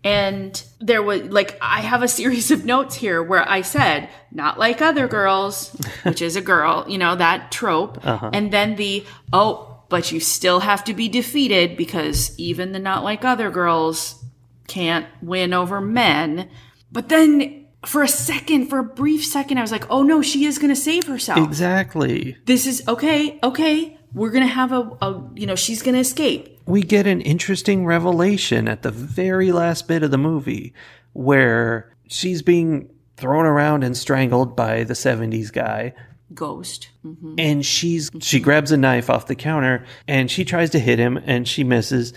And 0.05 0.62
there 0.81 1.03
was, 1.03 1.23
like, 1.23 1.57
I 1.61 1.81
have 1.81 2.03
a 2.03 2.09
series 2.09 2.51
of 2.51 2.65
notes 2.65 2.97
here 2.97 3.23
where 3.23 3.49
I 3.49 3.61
said, 3.61 4.09
not 4.33 4.59
like 4.59 4.83
other 4.83 5.07
girls, 5.07 5.71
which 6.03 6.21
is 6.21 6.37
a 6.37 6.41
girl, 6.41 6.85
you 6.88 6.99
know, 6.99 7.15
that 7.15 7.53
trope. 7.53 8.05
Uh-huh. 8.05 8.31
And 8.33 8.53
then 8.53 8.77
the, 8.77 9.07
oh, 9.33 9.85
but 9.88 10.11
you 10.11 10.21
still 10.21 10.61
have 10.61 10.85
to 10.85 10.95
be 10.95 11.09
defeated 11.09 11.77
because 11.77 12.37
even 12.38 12.73
the 12.73 12.79
not 12.79 13.05
like 13.05 13.25
other 13.25 13.51
girls 13.51 14.25
can't 14.67 15.07
win 15.21 15.53
over 15.53 15.81
men. 15.81 16.49
But 16.91 17.09
then 17.11 17.67
for 17.85 18.03
a 18.03 18.09
second, 18.09 18.69
for 18.69 18.79
a 18.79 18.85
brief 18.85 19.25
second, 19.25 19.59
I 19.59 19.61
was 19.61 19.73
like, 19.73 19.88
oh 19.91 20.03
no, 20.03 20.23
she 20.23 20.47
is 20.47 20.59
going 20.59 20.75
to 20.75 20.81
save 20.81 21.05
herself. 21.05 21.38
Exactly. 21.38 22.37
This 22.47 22.67
is 22.67 22.83
okay, 22.88 23.38
okay. 23.43 23.99
We're 24.15 24.31
going 24.31 24.47
to 24.47 24.53
have 24.53 24.73
a, 24.73 24.81
a, 25.01 25.31
you 25.35 25.47
know, 25.47 25.57
she's 25.57 25.83
going 25.83 25.95
to 25.95 26.01
escape. 26.01 26.52
We 26.66 26.83
get 26.83 27.07
an 27.07 27.20
interesting 27.20 27.85
revelation 27.87 28.68
at 28.68 28.83
the 28.83 28.90
very 28.90 29.53
last 29.53 29.88
bit 29.88 30.03
of 30.03 30.11
the 30.11 30.18
movie 30.18 30.75
where 31.12 31.94
she's 32.09 32.42
being 32.42 32.88
thrown 33.16 33.44
around 33.46 33.85
and 33.85 33.96
strangled 33.96 34.57
by 34.57 34.85
the 34.85 34.94
70s 34.94 35.53
guy. 35.53 35.94
Ghost. 36.35 36.88
Mhm. 37.05 37.35
and 37.38 37.66
she's 37.66 38.11
she 38.20 38.40
grabs 38.40 38.72
a 38.72 38.77
knife 38.79 39.11
off 39.11 39.27
the 39.27 39.35
counter 39.35 39.85
and 40.09 40.31
she 40.31 40.46
tries 40.46 40.70
to 40.70 40.79
hit 40.79 40.98
him 40.98 41.18
and 41.27 41.46
she 41.46 41.62
misses 41.62 42.14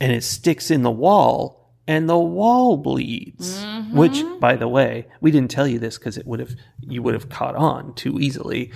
and 0.00 0.12
it 0.12 0.22
sticks 0.22 0.70
in 0.70 0.82
the 0.82 0.90
wall 0.90 1.70
and 1.88 2.06
the 2.06 2.18
wall 2.18 2.76
bleeds 2.76 3.64
which 3.92 4.22
by 4.38 4.54
the 4.56 4.68
way 4.68 5.06
we 5.22 5.30
didn't 5.30 5.50
tell 5.50 5.66
you 5.66 5.78
this 5.78 5.96
because 5.96 6.18
it 6.18 6.26
would 6.26 6.40
have 6.40 6.54
you 6.82 7.02
would 7.02 7.14
have 7.14 7.30
caught 7.30 7.54
on 7.56 7.94
too 7.94 8.20
easily 8.20 8.70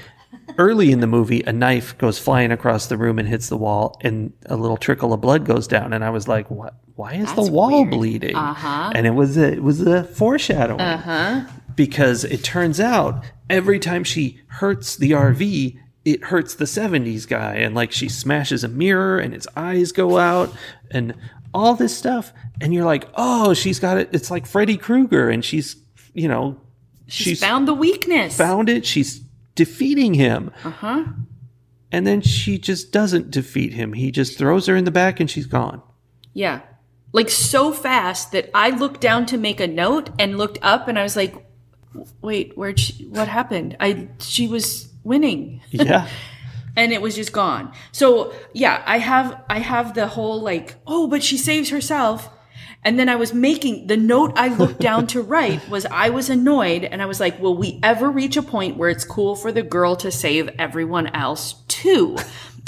early 0.56 0.90
in 0.90 1.00
the 1.00 1.06
movie 1.06 1.42
a 1.42 1.52
knife 1.52 1.96
goes 1.98 2.18
flying 2.18 2.50
across 2.50 2.86
the 2.86 2.96
room 2.96 3.18
and 3.18 3.28
hits 3.28 3.48
the 3.48 3.56
wall 3.56 3.98
and 4.00 4.32
a 4.46 4.56
little 4.56 4.76
trickle 4.76 5.12
of 5.12 5.20
blood 5.20 5.44
goes 5.44 5.66
down 5.68 5.92
and 5.92 6.02
i 6.04 6.10
was 6.10 6.26
like 6.26 6.50
what 6.50 6.74
why 6.96 7.12
is 7.14 7.32
the 7.34 7.42
wall 7.42 7.82
weird. 7.84 7.90
bleeding 7.90 8.34
Uh-huh. 8.36 8.90
and 8.94 9.06
it 9.06 9.10
was 9.14 9.36
a, 9.36 9.52
it 9.52 9.62
was 9.62 9.80
a 9.82 10.02
foreshadowing 10.04 10.80
Uh-huh. 10.80 11.42
because 11.76 12.24
it 12.24 12.42
turns 12.42 12.80
out 12.80 13.22
every 13.48 13.78
time 13.78 14.02
she 14.04 14.40
hurts 14.48 14.96
the 14.96 15.12
RV, 15.12 15.78
it 16.04 16.24
hurts 16.24 16.54
the 16.54 16.64
70s 16.64 17.26
guy. 17.28 17.54
And 17.54 17.74
like 17.74 17.92
she 17.92 18.08
smashes 18.08 18.64
a 18.64 18.68
mirror 18.68 19.18
and 19.18 19.32
his 19.32 19.46
eyes 19.56 19.92
go 19.92 20.18
out 20.18 20.52
and 20.90 21.14
all 21.54 21.74
this 21.74 21.96
stuff. 21.96 22.32
And 22.60 22.74
you're 22.74 22.84
like, 22.84 23.06
oh, 23.14 23.54
she's 23.54 23.78
got 23.78 23.96
it. 23.96 24.08
It's 24.12 24.30
like 24.30 24.44
Freddy 24.46 24.76
Krueger 24.76 25.30
and 25.30 25.44
she's, 25.44 25.76
you 26.14 26.26
know, 26.28 26.60
she's, 27.06 27.40
Found 27.40 27.68
the 27.68 27.74
weakness. 27.74 28.36
found 28.36 28.68
it. 28.68 28.84
She's 28.84 29.20
defeating 29.58 30.14
him. 30.14 30.52
uh-huh. 30.62 31.04
And 31.90 32.06
then 32.06 32.20
she 32.20 32.58
just 32.58 32.92
doesn't 32.92 33.32
defeat 33.32 33.72
him. 33.72 33.92
He 33.92 34.12
just 34.12 34.38
throws 34.38 34.66
her 34.66 34.76
in 34.76 34.84
the 34.84 34.92
back 34.92 35.18
and 35.18 35.28
she's 35.28 35.46
gone. 35.46 35.82
Yeah. 36.32 36.60
Like 37.12 37.28
so 37.28 37.72
fast 37.72 38.30
that 38.32 38.50
I 38.54 38.70
looked 38.70 39.00
down 39.00 39.26
to 39.26 39.36
make 39.36 39.58
a 39.58 39.66
note 39.66 40.10
and 40.16 40.38
looked 40.38 40.58
up 40.62 40.86
and 40.86 40.96
I 40.96 41.02
was 41.02 41.16
like, 41.16 41.34
wait, 42.20 42.56
where'd 42.56 42.78
she, 42.78 43.06
what 43.06 43.26
happened? 43.26 43.76
I, 43.80 44.08
she 44.20 44.46
was 44.46 44.92
winning. 45.02 45.60
Yeah. 45.70 46.06
and 46.76 46.92
it 46.92 47.02
was 47.02 47.16
just 47.16 47.32
gone. 47.32 47.72
So 47.90 48.32
yeah, 48.52 48.84
I 48.86 48.98
have 48.98 49.42
I 49.50 49.58
have 49.58 49.94
the 49.94 50.06
whole 50.06 50.40
like, 50.40 50.76
oh, 50.86 51.08
but 51.08 51.24
she 51.24 51.36
saves 51.36 51.70
herself. 51.70 52.30
And 52.84 52.98
then 52.98 53.08
I 53.08 53.16
was 53.16 53.34
making 53.34 53.86
the 53.88 53.96
note 53.96 54.32
I 54.36 54.48
looked 54.48 54.80
down 54.80 55.06
to 55.08 55.22
write 55.22 55.68
was 55.68 55.84
I 55.86 56.10
was 56.10 56.30
annoyed 56.30 56.84
and 56.84 57.02
I 57.02 57.06
was 57.06 57.20
like, 57.20 57.38
will 57.40 57.56
we 57.56 57.80
ever 57.82 58.10
reach 58.10 58.36
a 58.36 58.42
point 58.42 58.76
where 58.76 58.88
it's 58.88 59.04
cool 59.04 59.34
for 59.34 59.52
the 59.52 59.62
girl 59.62 59.96
to 59.96 60.10
save 60.10 60.48
everyone 60.58 61.08
else 61.08 61.54
too? 61.68 62.16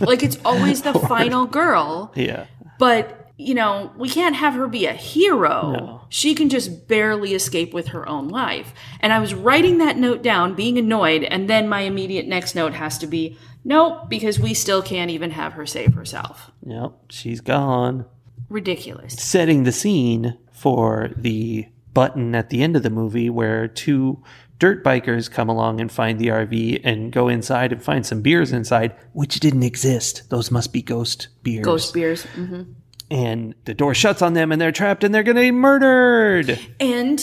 Like 0.00 0.22
it's 0.22 0.38
always 0.44 0.82
the 0.82 0.94
final 1.08 1.46
girl, 1.46 2.12
yeah. 2.14 2.46
but 2.78 3.20
you 3.40 3.54
know, 3.54 3.90
we 3.96 4.10
can't 4.10 4.36
have 4.36 4.52
her 4.54 4.68
be 4.68 4.84
a 4.84 4.92
hero. 4.92 5.72
No. 5.72 6.00
She 6.10 6.34
can 6.34 6.50
just 6.50 6.86
barely 6.88 7.32
escape 7.34 7.72
with 7.72 7.88
her 7.88 8.06
own 8.06 8.28
life. 8.28 8.74
And 9.00 9.14
I 9.14 9.18
was 9.18 9.32
writing 9.32 9.78
that 9.78 9.96
note 9.96 10.22
down, 10.22 10.54
being 10.54 10.76
annoyed, 10.76 11.24
and 11.24 11.48
then 11.48 11.66
my 11.66 11.80
immediate 11.82 12.26
next 12.26 12.54
note 12.54 12.74
has 12.74 12.98
to 12.98 13.06
be 13.06 13.38
nope, 13.64 14.10
because 14.10 14.38
we 14.38 14.52
still 14.52 14.82
can't 14.82 15.10
even 15.10 15.30
have 15.30 15.54
her 15.54 15.64
save 15.64 15.94
herself. 15.94 16.50
Yep. 16.66 16.92
She's 17.08 17.40
gone. 17.40 18.04
Ridiculous. 18.50 19.14
setting 19.14 19.64
the 19.64 19.72
scene 19.72 20.36
for 20.52 21.10
the 21.16 21.66
button 21.94 22.34
at 22.34 22.50
the 22.50 22.62
end 22.62 22.76
of 22.76 22.82
the 22.82 22.90
movie 22.90 23.30
where 23.30 23.66
two 23.68 24.22
dirt 24.58 24.84
bikers 24.84 25.30
come 25.30 25.48
along 25.48 25.80
and 25.80 25.90
find 25.90 26.18
the 26.18 26.26
RV 26.28 26.80
and 26.84 27.10
go 27.12 27.28
inside 27.28 27.72
and 27.72 27.82
find 27.82 28.04
some 28.04 28.20
beers 28.20 28.52
inside, 28.52 28.94
which 29.14 29.40
didn't 29.40 29.62
exist. 29.62 30.28
Those 30.28 30.50
must 30.50 30.72
be 30.72 30.82
ghost 30.82 31.28
beers. 31.42 31.64
Ghost 31.64 31.94
beers. 31.94 32.24
hmm 32.24 32.62
And 33.10 33.54
the 33.64 33.72
door 33.74 33.94
shuts 33.94 34.20
on 34.20 34.34
them 34.34 34.52
and 34.52 34.60
they're 34.60 34.70
trapped 34.72 35.02
and 35.02 35.14
they're 35.14 35.22
going 35.22 35.36
to 35.36 35.42
be 35.42 35.50
murdered. 35.50 36.58
And 36.78 37.20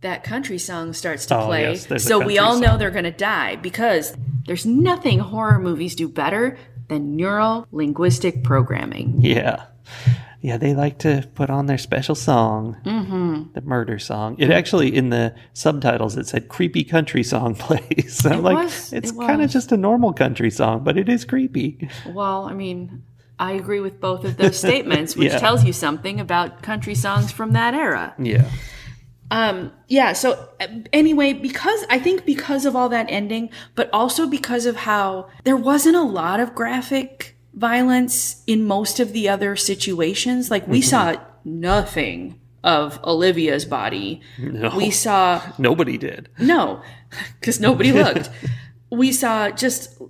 that 0.00 0.24
country 0.24 0.56
song 0.58 0.92
starts 0.94 1.26
to 1.26 1.36
Oh, 1.38 1.46
play. 1.46 1.72
yes, 1.74 2.02
so 2.04 2.24
we 2.24 2.38
all 2.38 2.58
know 2.58 2.78
they're 2.78 2.90
going 2.90 3.04
to 3.04 3.10
die 3.10 3.56
because 3.56 4.16
there's 4.46 4.64
nothing 4.64 5.18
horror 5.18 5.58
movies 5.58 5.94
do 5.94 6.08
better 6.08 6.56
than 6.88 7.14
neural 7.16 7.66
linguistic 7.70 8.42
programming. 8.42 9.18
Yeah. 9.20 9.66
Yeah, 10.42 10.56
they 10.56 10.74
like 10.74 10.98
to 11.00 11.28
put 11.34 11.50
on 11.50 11.66
their 11.66 11.76
special 11.76 12.14
song, 12.14 12.78
mm-hmm. 12.84 13.52
the 13.52 13.60
murder 13.60 13.98
song. 13.98 14.36
It 14.38 14.50
actually, 14.50 14.94
in 14.96 15.10
the 15.10 15.34
subtitles, 15.52 16.16
it 16.16 16.26
said 16.28 16.48
creepy 16.48 16.82
country 16.82 17.22
song 17.22 17.54
plays. 17.58 18.24
I'm 18.24 18.38
It 18.38 18.42
like, 18.42 18.56
was, 18.56 18.92
it's 18.92 19.10
it 19.10 19.18
kind 19.18 19.42
of 19.42 19.50
just 19.50 19.70
a 19.70 19.76
normal 19.76 20.14
country 20.14 20.50
song, 20.50 20.82
but 20.82 20.96
it 20.96 21.08
is 21.10 21.26
creepy. 21.26 21.90
Well, 22.08 22.44
I 22.46 22.54
mean, 22.54 23.02
I 23.38 23.52
agree 23.52 23.80
with 23.80 24.00
both 24.00 24.24
of 24.24 24.38
those 24.38 24.56
statements, 24.58 25.14
which 25.14 25.32
Yeah. 25.32 25.38
tells 25.38 25.62
you 25.64 25.74
something 25.74 26.18
about 26.20 26.62
country 26.62 26.94
songs 26.94 27.30
from 27.32 27.52
that 27.52 27.74
era. 27.74 28.14
Yeah. 28.18 28.48
Um, 29.32 29.72
yeah, 29.88 30.12
so 30.14 30.48
uh, 30.60 30.66
anyway, 30.92 31.34
because 31.34 31.84
I 31.88 31.98
think 32.00 32.24
because 32.24 32.64
of 32.66 32.74
all 32.74 32.88
that 32.88 33.06
ending, 33.10 33.50
but 33.76 33.88
also 33.92 34.26
because 34.26 34.66
of 34.66 34.74
how 34.74 35.28
there 35.44 35.56
wasn't 35.56 35.96
a 35.96 36.02
lot 36.02 36.40
of 36.40 36.54
graphic 36.54 37.36
violence 37.60 38.42
in 38.46 38.64
most 38.64 38.98
of 39.00 39.12
the 39.12 39.28
other 39.28 39.54
situations, 39.54 40.50
like 40.50 40.66
we 40.66 40.80
saw 40.80 41.12
mm-hmm. 41.12 41.60
nothing 41.60 42.40
of 42.64 42.98
Olivia's 43.04 43.66
body. 43.66 44.22
No. 44.38 44.74
We 44.74 44.90
saw 44.90 45.42
Nobody 45.58 45.98
did. 45.98 46.30
no, 46.38 46.82
because 47.38 47.60
nobody 47.60 47.92
looked. 47.92 48.30
we 48.90 49.12
saw 49.12 49.50
just 49.50 50.00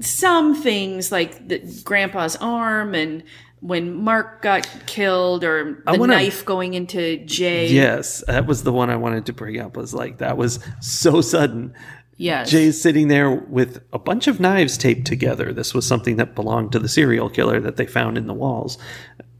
some 0.00 0.60
things 0.60 1.12
like 1.12 1.48
the 1.48 1.58
grandpa's 1.84 2.36
arm 2.36 2.94
and 2.94 3.22
when 3.60 3.94
Mark 3.94 4.42
got 4.42 4.68
killed 4.86 5.42
or 5.42 5.82
the 5.86 5.98
wanna- 5.98 6.14
knife 6.14 6.44
going 6.44 6.74
into 6.74 7.24
Jay. 7.24 7.68
Yes, 7.68 8.22
that 8.26 8.46
was 8.46 8.64
the 8.64 8.72
one 8.72 8.90
I 8.90 8.96
wanted 8.96 9.26
to 9.26 9.32
bring 9.32 9.58
up. 9.58 9.76
Was 9.76 9.94
like 9.94 10.18
that 10.18 10.36
was 10.36 10.58
so 10.80 11.20
sudden. 11.20 11.72
Yes. 12.18 12.50
Jay's 12.50 12.80
sitting 12.80 13.08
there 13.08 13.30
with 13.30 13.82
a 13.92 13.98
bunch 13.98 14.26
of 14.26 14.40
knives 14.40 14.78
taped 14.78 15.06
together. 15.06 15.52
This 15.52 15.74
was 15.74 15.86
something 15.86 16.16
that 16.16 16.34
belonged 16.34 16.72
to 16.72 16.78
the 16.78 16.88
serial 16.88 17.28
killer 17.28 17.60
that 17.60 17.76
they 17.76 17.86
found 17.86 18.16
in 18.16 18.26
the 18.26 18.32
walls. 18.34 18.78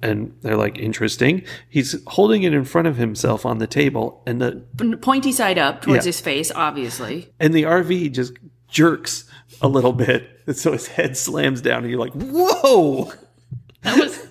And 0.03 0.37
they're 0.43 0.59
like, 0.59 0.77
interesting. 0.79 1.43
He's 1.71 1.97
holding 2.07 2.43
it 2.43 2.53
in 2.53 2.65
front 2.67 2.87
of 2.87 2.97
himself 2.99 3.47
on 3.47 3.59
the 3.59 3.67
table, 3.67 4.23
and 4.27 4.43
the 4.43 4.63
pointy 5.01 5.33
side 5.33 5.57
up 5.59 5.81
towards 5.81 6.05
Yeah. 6.05 6.11
his 6.11 6.21
face, 6.21 6.53
obviously. 6.55 7.33
and 7.41 7.55
the 7.55 7.63
RV 7.65 8.13
just 8.13 8.35
jerks 8.69 9.25
a 9.63 9.69
little 9.69 9.95
bit, 9.95 10.29
and 10.47 10.55
so 10.57 10.73
his 10.73 10.87
head 10.89 11.17
slams 11.17 11.63
down, 11.63 11.79
and 11.83 11.91
you're 11.91 11.99
like, 11.99 12.13
"Whoa!" 12.13 13.11
That 13.83 13.99
was 13.99 14.27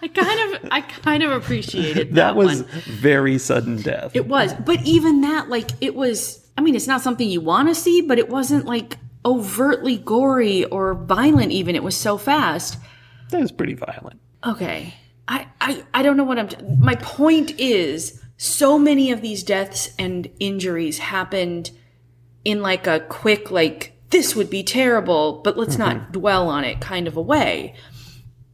I 0.00 0.06
kind 0.08 0.54
of 0.54 0.68
I 0.70 0.80
kind 0.82 1.22
of 1.24 1.32
appreciated 1.32 2.10
that, 2.10 2.14
That 2.14 2.36
was 2.36 2.62
one. 2.62 2.70
very 2.86 3.38
sudden 3.38 3.82
death. 3.82 4.14
It 4.14 4.28
was. 4.28 4.54
But 4.54 4.80
even 4.84 5.22
that, 5.22 5.48
like, 5.48 5.70
it 5.80 5.96
was, 5.96 6.43
I 6.56 6.60
mean, 6.60 6.74
it's 6.74 6.86
not 6.86 7.00
something 7.00 7.28
you 7.28 7.40
want 7.40 7.68
to 7.68 7.74
see, 7.74 8.00
but 8.00 8.18
it 8.18 8.28
wasn't 8.28 8.66
like 8.66 8.98
overtly 9.24 9.96
gory 9.98 10.64
or 10.64 10.94
violent, 10.94 11.52
even. 11.52 11.74
It 11.74 11.82
was 11.82 11.96
so 11.96 12.16
fast. 12.16 12.78
that 13.30 13.40
was 13.40 13.52
pretty 13.52 13.74
violent. 13.74 14.20
Okay. 14.46 14.94
I, 15.26 15.48
I, 15.60 15.84
I 15.94 16.02
don't 16.02 16.16
know 16.16 16.24
what 16.24 16.38
I'm. 16.38 16.48
My 16.78 16.94
point 16.96 17.58
is, 17.58 18.22
so 18.36 18.78
many 18.78 19.10
of 19.10 19.22
these 19.22 19.42
deaths 19.42 19.90
and 19.98 20.28
injuries 20.38 20.98
happened 20.98 21.70
in 22.44 22.60
like 22.60 22.86
a 22.86 23.00
quick, 23.00 23.50
like, 23.50 23.92
this 24.10 24.36
would 24.36 24.50
be 24.50 24.62
terrible, 24.62 25.40
but 25.42 25.56
let's 25.56 25.78
not 25.78 25.96
mm-hmm. 25.96 26.12
dwell 26.12 26.48
on 26.48 26.64
it 26.64 26.80
kind 26.80 27.08
of 27.08 27.16
a 27.16 27.22
way. 27.22 27.74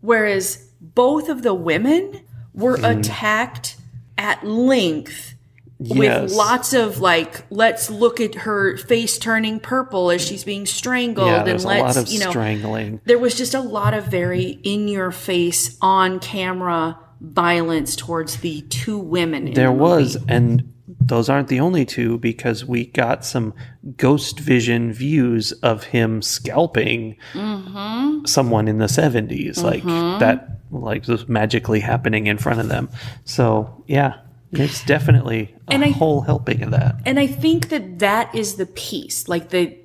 Whereas 0.01 0.71
both 0.81 1.29
of 1.29 1.43
the 1.43 1.55
women 1.55 2.25
were 2.55 2.77
mm-hmm. 2.77 3.01
attacked 3.01 3.77
at 4.17 4.45
length 4.45 5.35
Yes. 5.83 6.29
with 6.31 6.33
lots 6.37 6.73
of 6.75 7.01
like 7.01 7.43
let's 7.51 7.89
look 7.89 8.21
at 8.21 8.35
her 8.35 8.77
face 8.77 9.17
turning 9.17 9.61
purple 9.61 10.11
as 10.11 10.21
she's 10.21 10.45
being 10.45 10.67
strangled 10.67 11.27
Yeah, 11.29 11.41
and 11.47 11.65
let's 11.65 11.65
lot 11.65 11.97
of 11.97 12.09
you 12.09 12.19
know 12.21 12.29
strangling. 12.31 13.01
there 13.07 13.19
was 13.19 13.35
just 13.35 13.55
a 13.55 13.61
lot 13.61 13.95
of 13.95 14.05
very 14.05 14.61
in 14.63 14.89
your 14.89 15.11
face 15.11 15.79
on 15.81 16.21
camera 16.21 16.99
violence 17.23 17.97
towards 17.97 18.37
the 18.39 18.61
two 18.63 18.99
women 18.99 19.49
in 19.49 19.55
There 19.55 19.69
the 19.69 19.73
was, 19.73 20.17
and 20.29 20.71
those 21.01 21.29
aren't 21.31 21.49
the 21.49 21.61
only 21.61 21.87
two 21.87 22.19
because 22.19 22.65
we 22.65 22.85
got 22.87 23.25
some 23.25 23.55
ghost 23.97 24.39
vision 24.39 24.93
views 24.93 25.53
of 25.63 25.85
him 25.85 26.21
scalping 26.21 27.17
Mm-hmm. 27.33 28.27
someone 28.27 28.69
in 28.69 28.79
the 28.79 28.87
70s. 28.87 29.63
Like 29.63 29.83
that, 30.21 30.59
like 30.71 31.07
was 31.07 31.27
magically 31.29 31.81
happening 31.81 32.27
in 32.27 32.37
front 32.39 32.61
of 32.61 32.69
them. 32.69 32.89
So, 33.25 33.83
yeah, 33.87 34.17
it's 34.53 34.85
definitely 34.85 35.55
a 35.69 35.73
And 35.75 35.85
I- 35.85 35.91
whole 35.91 36.21
helping 36.23 36.63
of 36.63 36.71
that. 36.73 36.97
and 37.07 37.19
i 37.21 37.27
think 37.27 37.69
that 37.69 37.99
that 38.01 38.35
is 38.35 38.57
the 38.57 38.67
piece 38.67 39.29
like 39.29 39.51
the 39.51 39.77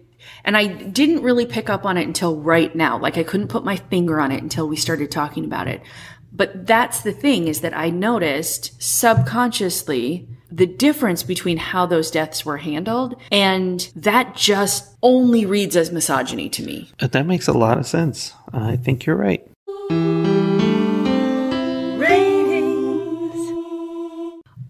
and 0.44 0.58
i 0.58 0.66
didn't 0.68 1.22
really 1.24 1.46
pick 1.46 1.70
up 1.70 1.86
on 1.86 1.98
it 1.98 2.06
until 2.08 2.36
right 2.38 2.76
now 2.76 2.98
like 2.98 3.18
i 3.18 3.24
couldn't 3.24 3.48
put 3.50 3.64
my 3.64 3.76
finger 3.76 4.20
on 4.20 4.32
it 4.32 4.42
until 4.42 4.68
we 4.68 4.76
started 4.76 5.12
talking 5.12 5.46
about 5.46 5.68
it 5.68 5.82
but 6.34 6.66
that's 6.68 7.02
the 7.02 7.12
thing 7.14 7.48
is 7.48 7.62
that 7.62 7.76
i 7.78 7.90
noticed 7.90 8.74
subconsciously 8.82 10.28
the 10.52 10.66
difference 10.66 11.22
between 11.24 11.58
how 11.58 11.86
those 11.86 12.10
deaths 12.12 12.46
were 12.46 12.58
handled 12.58 13.16
and 13.32 13.92
that 13.96 14.36
just 14.36 14.96
only 15.04 15.46
reads 15.46 15.76
as 15.76 15.92
misogyny 15.92 16.50
to 16.50 16.64
me 16.64 16.90
that 17.00 17.26
makes 17.26 17.48
a 17.48 17.54
lot 17.54 17.78
of 17.78 17.86
sense. 17.86 18.34
I 18.54 18.78
think 18.78 19.06
you're 19.06 19.18
right. 19.18 19.46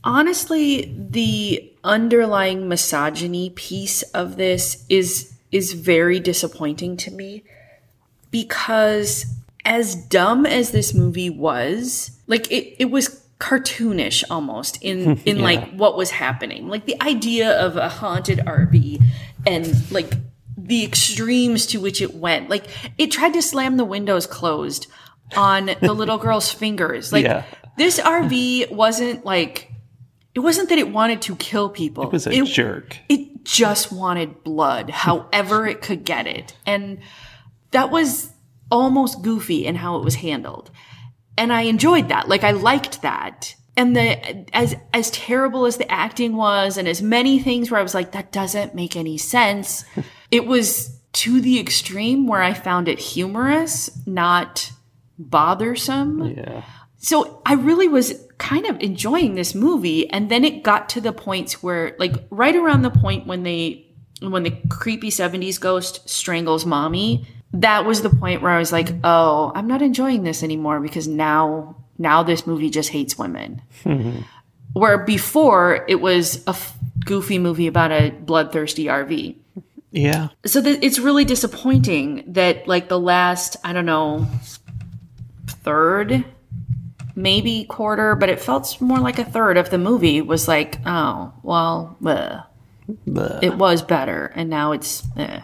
Honestly 0.05 0.95
the 0.97 1.71
underlying 1.83 2.67
misogyny 2.69 3.49
piece 3.49 4.01
of 4.13 4.37
this 4.37 4.85
is 4.89 5.33
is 5.51 5.73
very 5.73 6.19
disappointing 6.19 6.95
to 6.97 7.11
me 7.11 7.43
because 8.31 9.25
as 9.63 9.95
dumb 9.95 10.45
as 10.45 10.71
this 10.71 10.93
movie 10.93 11.29
was 11.29 12.11
like 12.27 12.51
it, 12.51 12.75
it 12.79 12.91
was 12.91 13.21
cartoonish 13.39 14.23
almost 14.29 14.81
in 14.81 15.17
in 15.25 15.39
like 15.39 15.71
what 15.73 15.97
was 15.97 16.11
happening. 16.11 16.67
Like 16.69 16.85
the 16.85 17.01
idea 17.01 17.51
of 17.59 17.75
a 17.77 17.89
haunted 17.89 18.39
rv 18.39 19.01
and 19.45 19.91
like 19.91 20.13
the 20.57 20.83
extremes 20.83 21.65
to 21.67 21.79
which 21.79 22.01
it 22.01 22.15
went. 22.15 22.49
Like 22.49 22.65
it 22.97 23.11
tried 23.11 23.33
to 23.33 23.41
slam 23.41 23.77
the 23.77 23.85
windows 23.85 24.25
closed 24.27 24.87
on 25.35 25.71
the 25.81 25.93
little 25.93 26.17
girl's 26.25 26.51
fingers. 26.51 27.11
Like 27.11 27.25
Yeah. 27.25 27.43
this 27.77 27.99
rv 27.99 28.71
wasn't 28.71 29.25
like 29.25 29.71
it 30.35 30.39
wasn't 30.39 30.69
that 30.69 30.77
it 30.77 30.89
wanted 30.91 31.21
to 31.23 31.35
kill 31.37 31.69
people. 31.69 32.03
It 32.03 32.11
was 32.11 32.27
a 32.27 32.43
jerk. 32.43 32.97
It 33.09 33.43
just 33.45 33.91
wanted 33.91 34.43
blood, 34.43 34.89
however 34.89 35.65
it 35.65 35.81
could 35.81 36.03
get 36.03 36.27
it. 36.27 36.55
And 36.65 36.99
that 37.71 37.89
was 37.89 38.31
almost 38.69 39.21
goofy 39.21 39.65
in 39.65 39.75
how 39.75 39.97
it 39.97 40.03
was 40.03 40.15
handled. 40.15 40.71
And 41.37 41.53
I 41.53 41.61
enjoyed 41.63 42.09
that. 42.09 42.27
Like 42.27 42.43
I 42.43 42.51
liked 42.51 43.01
that. 43.01 43.55
And 43.77 43.95
the 43.95 44.45
as 44.55 44.75
as 44.93 45.11
terrible 45.11 45.65
as 45.65 45.77
the 45.77 45.91
acting 45.91 46.35
was 46.35 46.77
and 46.77 46.87
as 46.87 47.01
many 47.01 47.39
things 47.39 47.69
where 47.69 47.79
I 47.79 47.83
was 47.83 47.93
like 47.93 48.13
that 48.13 48.31
doesn't 48.31 48.73
make 48.75 48.95
any 48.95 49.17
sense. 49.17 49.83
it 50.31 50.45
was 50.47 50.99
to 51.13 51.39
the 51.41 51.59
extreme 51.59 52.27
where 52.27 52.41
I 52.41 52.53
found 52.53 52.87
it 52.87 52.99
humorous, 52.99 53.89
not 54.05 54.71
bothersome 55.17 56.25
Yeah. 56.35 56.63
so 56.97 57.41
I 57.45 57.53
really 57.53 57.87
was 57.87 58.24
kind 58.37 58.65
of 58.65 58.79
enjoying 58.81 59.35
this 59.35 59.55
movie, 59.55 60.09
and 60.09 60.29
then 60.29 60.43
it 60.43 60.63
got 60.63 60.89
to 60.89 61.01
the 61.01 61.11
points 61.13 61.63
where, 61.63 61.95
like, 61.99 62.13
right 62.29 62.55
around 62.55 62.81
the 62.81 62.89
point 62.91 63.27
when 63.27 63.43
they, 63.43 63.85
when 64.21 64.43
the 64.43 64.53
creepy 64.69 65.09
'70s 65.09 65.59
ghost 65.59 66.07
strangles 66.09 66.65
mommy, 66.65 67.25
that 67.53 67.85
was 67.85 68.01
the 68.01 68.09
point 68.09 68.41
where 68.41 68.51
I 68.51 68.59
was 68.59 68.71
like, 68.71 68.89
oh, 69.03 69.51
I'm 69.55 69.67
not 69.67 69.81
enjoying 69.81 70.23
this 70.23 70.43
anymore 70.43 70.79
because 70.81 71.07
now, 71.07 71.77
now 71.97 72.23
this 72.23 72.45
movie 72.45 72.69
just 72.69 72.89
hates 72.89 73.17
women. 73.17 73.61
Where 74.73 74.97
before 74.97 75.85
it 75.87 76.01
was 76.01 76.43
a 76.47 76.49
f- 76.49 76.77
goofy 77.05 77.39
movie 77.39 77.67
about 77.67 77.93
a 77.93 78.09
bloodthirsty 78.09 78.85
RV 78.87 79.37
Yeah. 79.93 80.27
so 80.45 80.61
th- 80.61 80.79
it's 80.81 80.99
really 80.99 81.23
disappointing 81.23 82.25
that 82.33 82.67
like 82.67 82.89
the 82.89 82.99
last 82.99 83.55
i 83.63 83.71
don't 83.71 83.85
know 83.85 84.27
third 85.47 86.25
maybe 87.15 87.63
quarter 87.65 88.15
but 88.15 88.29
it 88.29 88.39
felt 88.39 88.79
more 88.81 88.99
like 88.99 89.19
a 89.19 89.25
third 89.25 89.57
of 89.57 89.69
the 89.69 89.77
movie 89.77 90.21
was 90.21 90.47
like 90.47 90.79
oh 90.85 91.33
well 91.43 91.97
bleh. 92.01 92.45
Bleh. 93.07 93.43
it 93.43 93.55
was 93.55 93.81
better 93.81 94.31
and 94.35 94.49
now 94.49 94.71
it's 94.71 95.03
eh. 95.17 95.41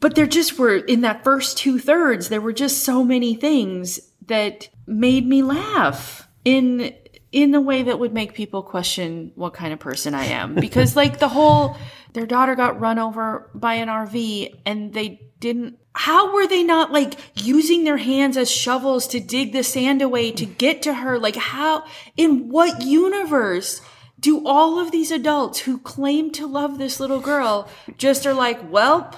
but 0.00 0.14
there 0.14 0.26
just 0.26 0.58
were 0.58 0.76
in 0.76 1.02
that 1.02 1.24
first 1.24 1.58
two 1.58 1.78
thirds 1.78 2.28
there 2.28 2.40
were 2.40 2.52
just 2.52 2.84
so 2.84 3.04
many 3.04 3.34
things 3.34 4.00
that 4.26 4.68
made 4.86 5.26
me 5.26 5.42
laugh 5.42 6.28
in 6.44 6.94
in 7.32 7.50
the 7.50 7.60
way 7.60 7.82
that 7.82 7.98
would 7.98 8.12
make 8.12 8.34
people 8.34 8.62
question 8.62 9.32
what 9.34 9.54
kind 9.54 9.72
of 9.72 9.78
person 9.78 10.14
I 10.14 10.26
am 10.26 10.54
because 10.54 10.96
like 10.96 11.18
the 11.18 11.28
whole 11.28 11.76
their 12.12 12.26
daughter 12.26 12.54
got 12.54 12.78
run 12.78 12.98
over 12.98 13.50
by 13.54 13.74
an 13.74 13.88
RV 13.88 14.60
and 14.66 14.92
they 14.92 15.22
didn't 15.40 15.78
how 15.94 16.32
were 16.34 16.46
they 16.46 16.62
not 16.62 16.90
like 16.92 17.14
using 17.34 17.84
their 17.84 17.98
hands 17.98 18.36
as 18.36 18.50
shovels 18.50 19.06
to 19.08 19.20
dig 19.20 19.52
the 19.52 19.62
sand 19.62 20.00
away 20.02 20.32
to 20.32 20.46
get 20.46 20.82
to 20.82 20.94
her 20.94 21.18
like 21.18 21.36
how 21.36 21.84
in 22.16 22.48
what 22.48 22.82
universe 22.82 23.80
do 24.18 24.46
all 24.46 24.78
of 24.78 24.90
these 24.90 25.10
adults 25.10 25.60
who 25.60 25.78
claim 25.78 26.30
to 26.30 26.46
love 26.46 26.78
this 26.78 26.98
little 27.00 27.20
girl 27.20 27.68
just 27.98 28.26
are 28.26 28.34
like 28.34 28.58
well 28.70 29.14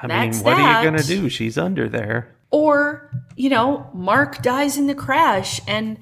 I 0.00 0.06
mean, 0.06 0.34
what 0.44 0.54
are 0.58 0.82
you 0.84 0.90
going 0.90 1.00
to 1.00 1.06
do? 1.06 1.28
She's 1.30 1.56
under 1.56 1.88
there. 1.88 2.36
or 2.50 3.10
you 3.36 3.48
know 3.50 3.88
mark 3.94 4.42
dies 4.42 4.76
in 4.78 4.86
the 4.86 4.94
crash 4.94 5.60
and 5.66 5.98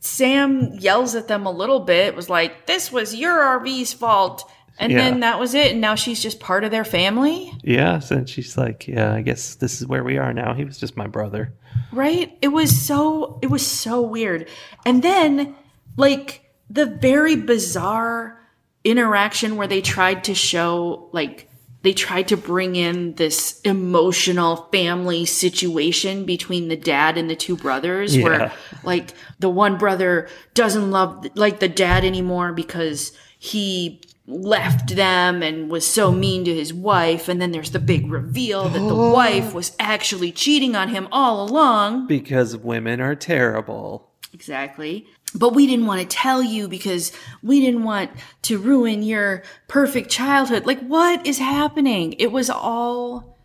sam 0.00 0.72
yells 0.80 1.14
at 1.14 1.28
them 1.28 1.46
a 1.46 1.50
little 1.50 1.80
bit 1.80 2.16
was 2.16 2.28
like 2.28 2.66
this 2.66 2.90
was 2.90 3.14
your 3.14 3.38
rv's 3.60 3.92
fault 3.92 4.50
and 4.78 4.92
Yeah. 4.92 4.98
then 5.10 5.20
that 5.20 5.38
was 5.38 5.54
it 5.54 5.72
and 5.72 5.80
now 5.80 5.94
she's 5.94 6.22
just 6.22 6.40
part 6.40 6.64
of 6.64 6.70
their 6.70 6.84
family 6.84 7.52
Yeah. 7.62 7.98
So 8.00 8.24
she's 8.24 8.56
like, 8.56 8.88
yeah, 8.88 9.12
I 9.14 9.22
guess 9.22 9.54
this 9.56 9.80
is 9.80 9.86
where 9.86 10.02
we 10.04 10.18
are 10.18 10.32
now. 10.32 10.54
He 10.54 10.64
was 10.64 10.78
just 10.78 10.96
my 10.96 11.06
brother. 11.06 11.52
right 11.92 12.36
it 12.42 12.48
was 12.48 12.70
so 12.80 13.38
it 13.42 13.50
was 13.50 13.66
so 13.66 14.00
weird 14.02 14.48
and 14.86 15.02
then 15.02 15.54
like 15.96 16.42
the 16.70 16.86
very 16.86 17.36
bizarre 17.36 18.38
interaction 18.84 19.56
where 19.56 19.66
they 19.68 19.80
tried 19.80 20.24
to 20.24 20.34
show 20.34 21.08
like 21.12 21.48
they 21.82 21.92
tried 21.92 22.28
to 22.28 22.36
bring 22.36 22.76
in 22.76 23.14
this 23.14 23.60
emotional 23.62 24.68
family 24.72 25.24
situation 25.24 26.24
between 26.24 26.68
the 26.68 26.76
dad 26.76 27.18
and 27.18 27.28
the 27.28 27.36
two 27.36 27.56
brothers 27.56 28.16
Yeah. 28.16 28.24
where 28.24 28.52
like 28.84 29.12
the 29.40 29.48
one 29.50 29.78
brother 29.78 30.28
doesn't 30.54 30.90
love 30.90 31.26
like 31.34 31.60
the 31.60 31.68
dad 31.68 32.04
anymore 32.04 32.52
because 32.52 33.12
he 33.38 34.00
left 34.26 34.94
them 34.94 35.42
and 35.42 35.68
was 35.68 35.86
so 35.86 36.12
mean 36.12 36.44
to 36.44 36.54
his 36.54 36.72
wife 36.72 37.28
and 37.28 37.42
then 37.42 37.50
there's 37.50 37.72
the 37.72 37.80
big 37.80 38.08
reveal 38.08 38.68
that 38.68 38.78
the 38.78 38.94
wife 39.12 39.52
was 39.52 39.74
actually 39.80 40.30
cheating 40.30 40.76
on 40.76 40.88
him 40.88 41.08
all 41.10 41.44
along 41.44 42.06
Because 42.06 42.56
women 42.56 43.00
are 43.00 43.16
terrible. 43.16 44.12
Exactly. 44.32 45.06
But 45.34 45.54
we 45.54 45.66
didn't 45.66 45.86
want 45.86 46.00
to 46.00 46.06
tell 46.06 46.42
you 46.42 46.68
because 46.68 47.12
we 47.42 47.60
didn't 47.60 47.84
want 47.84 48.10
to 48.42 48.58
ruin 48.58 49.02
your 49.02 49.42
perfect 49.66 50.10
childhood. 50.10 50.66
Like, 50.66 50.80
what 50.80 51.26
is 51.26 51.38
happening? 51.38 52.14
It 52.18 52.32
was 52.32 52.50
all, 52.50 53.36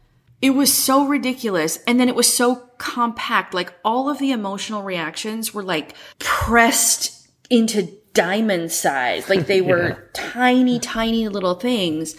it 0.42 0.52
was 0.52 0.74
so 0.74 1.06
ridiculous. 1.06 1.80
And 1.88 2.00
then 2.00 2.10
it 2.10 2.16
was 2.16 2.34
so 2.34 2.56
compact. 2.78 3.54
Like, 3.54 3.74
all 3.86 4.10
of 4.10 4.20
the 4.20 4.32
emotional 4.32 4.84
reactions 4.84 5.54
were 5.54 5.64
like 5.64 5.94
pressed 6.20 7.30
into 7.50 7.90
diamond 8.18 8.72
size. 8.72 9.30
Like, 9.30 9.46
they 9.46 9.62
were 9.72 10.10
tiny, 10.14 10.80
tiny 10.80 11.28
little 11.28 11.56
things. 11.56 12.16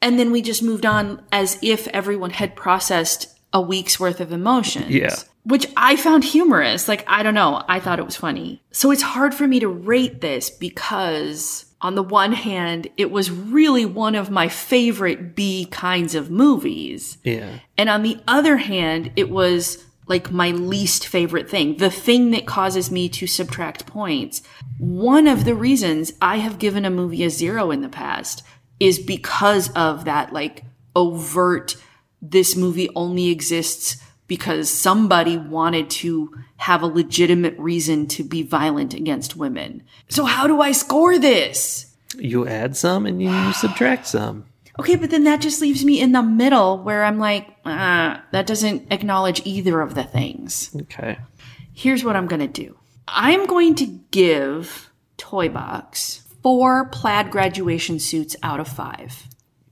And 0.00 0.18
then 0.18 0.30
we 0.30 0.40
just 0.40 0.62
moved 0.62 0.86
on 0.86 1.22
as 1.32 1.58
if 1.60 1.88
everyone 1.88 2.30
had 2.30 2.56
processed 2.56 3.36
a 3.52 3.60
week's 3.60 3.98
worth 3.98 4.20
of 4.20 4.32
emotions. 4.32 4.90
Yeah. 4.90 5.14
Which 5.44 5.66
I 5.76 5.96
found 5.96 6.22
humorous. 6.24 6.86
Like, 6.88 7.04
I 7.06 7.22
don't 7.22 7.34
know. 7.34 7.64
I 7.68 7.80
thought 7.80 7.98
it 7.98 8.04
was 8.04 8.16
funny. 8.16 8.62
So 8.70 8.90
it's 8.90 9.02
hard 9.02 9.34
for 9.34 9.46
me 9.46 9.60
to 9.60 9.68
rate 9.68 10.20
this 10.20 10.50
because, 10.50 11.64
on 11.80 11.94
the 11.94 12.02
one 12.02 12.32
hand, 12.32 12.88
it 12.96 13.10
was 13.10 13.30
really 13.30 13.84
one 13.84 14.14
of 14.14 14.30
my 14.30 14.48
favorite 14.48 15.34
B 15.34 15.66
kinds 15.70 16.14
of 16.14 16.30
movies. 16.30 17.18
Yeah. 17.24 17.58
And 17.76 17.88
on 17.88 18.02
the 18.02 18.18
other 18.28 18.58
hand, 18.58 19.12
it 19.16 19.30
was 19.30 19.84
like 20.10 20.32
my 20.32 20.50
least 20.50 21.06
favorite 21.06 21.48
thing, 21.48 21.76
the 21.76 21.88
thing 21.88 22.32
that 22.32 22.44
causes 22.44 22.90
me 22.90 23.08
to 23.08 23.28
subtract 23.28 23.86
points. 23.86 24.42
One 24.76 25.28
of 25.28 25.44
the 25.44 25.54
reasons 25.54 26.12
I 26.20 26.38
have 26.38 26.58
given 26.58 26.84
a 26.84 26.90
movie 26.90 27.22
a 27.22 27.30
zero 27.30 27.70
in 27.70 27.80
the 27.80 27.88
past 27.88 28.42
is 28.80 28.98
because 28.98 29.70
of 29.70 30.06
that, 30.06 30.32
like, 30.32 30.64
overt, 30.96 31.76
this 32.20 32.56
movie 32.56 32.90
only 32.96 33.28
exists 33.28 34.02
because 34.26 34.68
somebody 34.68 35.36
wanted 35.36 35.88
to 35.90 36.34
have 36.56 36.82
a 36.82 36.86
legitimate 36.86 37.56
reason 37.56 38.08
to 38.08 38.24
be 38.24 38.42
violent 38.42 38.94
against 38.94 39.36
women. 39.36 39.84
So, 40.08 40.24
how 40.24 40.48
do 40.48 40.60
I 40.60 40.72
score 40.72 41.20
this? 41.20 41.94
You 42.18 42.48
add 42.48 42.76
some 42.76 43.06
and 43.06 43.22
you 43.22 43.52
subtract 43.52 44.08
some. 44.08 44.46
Okay, 44.78 44.96
but 44.96 45.10
then 45.10 45.24
that 45.24 45.40
just 45.40 45.60
leaves 45.60 45.84
me 45.84 46.00
in 46.00 46.12
the 46.12 46.22
middle 46.22 46.82
where 46.82 47.04
I'm 47.04 47.18
like, 47.18 47.48
ah, 47.64 48.22
that 48.32 48.46
doesn't 48.46 48.92
acknowledge 48.92 49.42
either 49.44 49.80
of 49.80 49.94
the 49.94 50.04
things. 50.04 50.70
Okay. 50.82 51.18
Here's 51.72 52.04
what 52.04 52.16
I'm 52.16 52.26
going 52.26 52.40
to 52.40 52.46
do 52.46 52.76
I'm 53.08 53.46
going 53.46 53.74
to 53.76 53.86
give 54.10 54.90
Toy 55.16 55.48
Box 55.48 56.22
four 56.42 56.86
plaid 56.86 57.30
graduation 57.30 57.98
suits 57.98 58.36
out 58.42 58.60
of 58.60 58.68
five. 58.68 59.26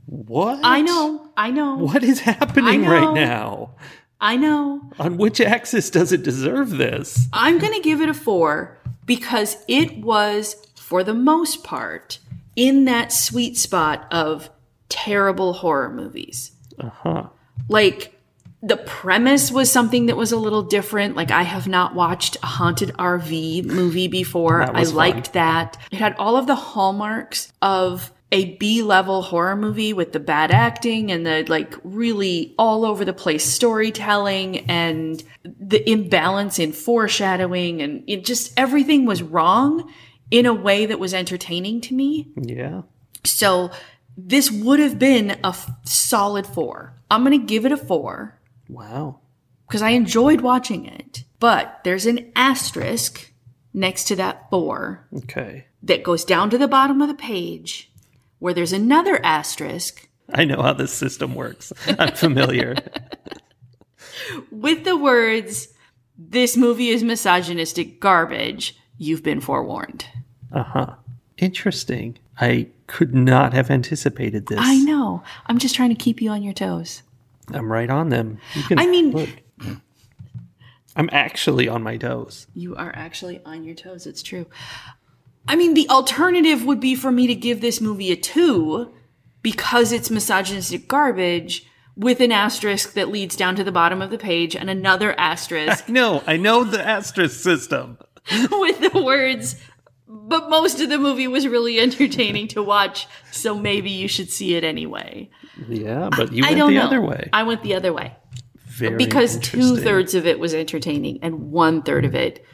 What? 0.06 0.60
I 0.62 0.80
know, 0.80 1.30
I 1.36 1.50
know, 1.50 1.76
What 1.76 2.02
is 2.02 2.20
happening 2.20 2.86
right 2.86 3.12
now? 3.12 3.74
I 4.20 4.36
know. 4.36 4.90
On 4.98 5.16
which 5.16 5.40
axis 5.40 5.90
does 5.90 6.12
it 6.12 6.22
deserve 6.22 6.70
this? 6.70 7.28
I'm 7.32 7.58
going 7.58 7.74
to 7.74 7.80
give 7.80 8.00
it 8.00 8.08
a 8.08 8.14
four 8.14 8.78
because 9.06 9.56
it 9.68 9.98
was, 9.98 10.56
for 10.74 11.04
the 11.04 11.14
most 11.14 11.62
part, 11.62 12.18
in 12.56 12.86
that 12.86 13.12
sweet 13.12 13.56
spot 13.56 14.06
of 14.10 14.50
terrible 14.88 15.52
horror 15.52 15.90
movies. 15.90 16.52
Uh 16.78 16.90
huh. 16.90 17.28
like 17.68 18.14
the 18.62 18.76
premise 18.76 19.50
was 19.52 19.70
something 19.70 20.06
that 20.06 20.16
was 20.16 20.32
a 20.32 20.36
little 20.36 20.62
different. 20.62 21.16
Like 21.16 21.30
I 21.30 21.42
have 21.42 21.68
not 21.68 21.94
watched 21.94 22.36
a 22.42 22.46
haunted 22.46 22.90
RV 22.98 23.64
movie 23.64 24.08
before. 24.08 24.62
I 24.62 24.84
fun. 24.84 24.94
liked 24.94 25.32
that. 25.34 25.76
It 25.92 25.98
had 25.98 26.16
all 26.16 26.36
of 26.36 26.46
the 26.46 26.56
hallmarks 26.56 27.52
of 27.62 28.12
a 28.30 28.56
B 28.56 28.82
level 28.82 29.22
horror 29.22 29.56
movie 29.56 29.92
with 29.92 30.12
the 30.12 30.20
bad 30.20 30.50
acting 30.50 31.10
and 31.10 31.24
the 31.24 31.44
like 31.48 31.74
really 31.82 32.54
all 32.58 32.84
over 32.84 33.04
the 33.04 33.12
place 33.12 33.44
storytelling 33.44 34.68
and 34.68 35.22
the 35.44 35.88
imbalance 35.88 36.58
in 36.58 36.72
foreshadowing 36.72 37.80
and 37.80 38.04
it 38.06 38.24
just 38.24 38.52
everything 38.58 39.06
was 39.06 39.22
wrong 39.22 39.90
in 40.30 40.44
a 40.46 40.52
way 40.52 40.84
that 40.84 40.98
was 40.98 41.14
entertaining 41.14 41.80
to 41.82 41.94
me. 41.94 42.28
Yeah. 42.36 42.82
So 43.24 43.70
this 44.20 44.50
would 44.50 44.80
have 44.80 44.98
been 44.98 45.30
a 45.44 45.48
f- 45.48 45.70
solid 45.84 46.44
four. 46.46 46.94
I'm 47.10 47.24
going 47.24 47.38
to 47.40 47.46
give 47.46 47.64
it 47.64 47.70
a 47.72 47.76
four 47.76 48.38
Wow. 48.68 49.20
because 49.66 49.80
I 49.80 49.90
enjoyed 49.90 50.40
watching 50.40 50.84
it. 50.86 51.22
But 51.38 51.80
there's 51.84 52.04
an 52.04 52.32
asterisk 52.34 53.32
next 53.72 54.04
to 54.08 54.16
that 54.16 54.50
four 54.50 55.06
Okay. 55.18 55.66
that 55.84 56.02
goes 56.02 56.24
down 56.24 56.50
to 56.50 56.58
the 56.58 56.66
bottom 56.66 57.00
of 57.00 57.06
the 57.08 57.14
page 57.14 57.90
where 58.40 58.52
there's 58.52 58.72
another 58.72 59.24
asterisk 59.24 60.08
I 60.34 60.44
know 60.44 60.60
how 60.60 60.72
this 60.74 60.92
system 60.92 61.34
works. 61.34 61.72
I'm 61.98 62.14
familiar. 62.14 62.74
with 64.50 64.84
the 64.84 64.96
words, 64.96 65.68
This 66.18 66.56
movie 66.56 66.88
is 66.88 67.02
misogynistic 67.04 68.00
garbage. 68.00 68.76
You've 68.98 69.22
been 69.22 69.40
forewarned. 69.40 70.04
Uh 70.52 70.64
huh. 70.64 70.94
Interesting. 71.38 72.18
I 72.40 72.68
could 72.86 73.14
not 73.14 73.52
have 73.52 73.70
anticipated 73.70 74.46
this. 74.46 74.58
I 74.60 74.78
know. 74.78 75.22
I'm 75.46 75.58
just 75.58 75.74
trying 75.74 75.90
to 75.90 75.94
keep 75.94 76.20
you 76.22 76.30
on 76.30 76.42
your 76.42 76.52
toes. 76.54 77.02
I'm 77.52 77.70
right 77.70 77.90
on 77.90 78.10
them. 78.10 78.38
You 78.54 78.62
can 78.62 78.78
I 78.78 78.86
mean- 78.86 79.10
look. 79.12 79.28
I'm 80.96 81.08
actually 81.12 81.68
on 81.68 81.82
my 81.84 81.96
toes. 81.96 82.48
You 82.54 82.74
are 82.74 82.90
actually 82.94 83.40
on 83.44 83.62
your 83.62 83.76
toes. 83.76 84.04
It's 84.06 84.22
true. 84.22 84.46
I 85.46 85.54
mean, 85.54 85.74
the 85.74 85.88
alternative 85.88 86.64
would 86.64 86.80
be 86.80 86.96
for 86.96 87.12
me 87.12 87.26
to 87.28 87.34
give 87.36 87.60
this 87.60 87.80
movie 87.80 88.10
a 88.10 88.16
two 88.16 88.92
because 89.40 89.92
it's 89.92 90.10
misogynistic 90.10 90.88
garbage 90.88 91.66
with 91.96 92.20
an 92.20 92.32
asterisk 92.32 92.94
that 92.94 93.08
leads 93.08 93.36
down 93.36 93.54
to 93.56 93.64
the 93.64 93.72
bottom 93.72 94.02
of 94.02 94.10
the 94.10 94.18
page 94.18 94.56
and 94.56 94.68
another 94.68 95.18
asterisk 95.18 95.88
No, 95.88 96.22
I 96.26 96.36
know 96.36 96.64
the 96.64 96.84
asterisk 96.84 97.40
system. 97.40 97.98
with 98.50 98.92
the 98.92 99.02
words, 99.02 99.56
but 100.08 100.48
most 100.48 100.80
of 100.80 100.88
the 100.88 100.98
movie 100.98 101.28
was 101.28 101.46
really 101.46 101.78
entertaining 101.80 102.48
to 102.48 102.62
watch, 102.62 103.06
so 103.30 103.54
maybe 103.58 103.90
you 103.90 104.08
should 104.08 104.30
see 104.30 104.54
it 104.54 104.64
anyway. 104.64 105.28
Yeah, 105.68 106.08
but 106.16 106.32
you 106.32 106.44
I 106.44 106.48
went 106.48 106.58
don't 106.58 106.70
the 106.74 106.78
know. 106.78 106.86
other 106.86 107.00
way. 107.02 107.28
I 107.32 107.42
went 107.42 107.62
the 107.62 107.74
other 107.74 107.92
way 107.92 108.16
Very 108.66 108.96
because 108.96 109.38
two 109.38 109.76
thirds 109.76 110.14
of 110.14 110.26
it 110.26 110.38
was 110.38 110.54
entertaining 110.54 111.18
and 111.22 111.50
one 111.50 111.82
third 111.82 112.04
of 112.04 112.14
it 112.14 112.44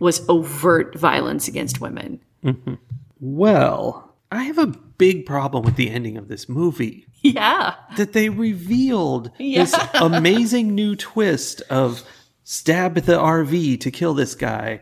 was 0.00 0.24
overt 0.28 0.98
violence 0.98 1.46
against 1.46 1.80
women. 1.80 2.20
Mm-hmm. 2.42 2.74
Well, 3.20 4.14
I 4.32 4.44
have 4.44 4.58
a 4.58 4.66
big 4.66 5.26
problem 5.26 5.64
with 5.64 5.76
the 5.76 5.90
ending 5.90 6.16
of 6.16 6.28
this 6.28 6.48
movie. 6.48 7.06
Yeah. 7.22 7.74
That 7.96 8.12
they 8.12 8.28
revealed 8.28 9.30
Yeah. 9.38 9.64
this 9.64 9.74
amazing 9.94 10.74
new 10.74 10.94
twist 10.96 11.62
of 11.70 12.02
stab 12.42 12.94
the 12.96 13.14
RV 13.18 13.80
to 13.80 13.90
kill 13.90 14.12
this 14.14 14.34
guy, 14.34 14.80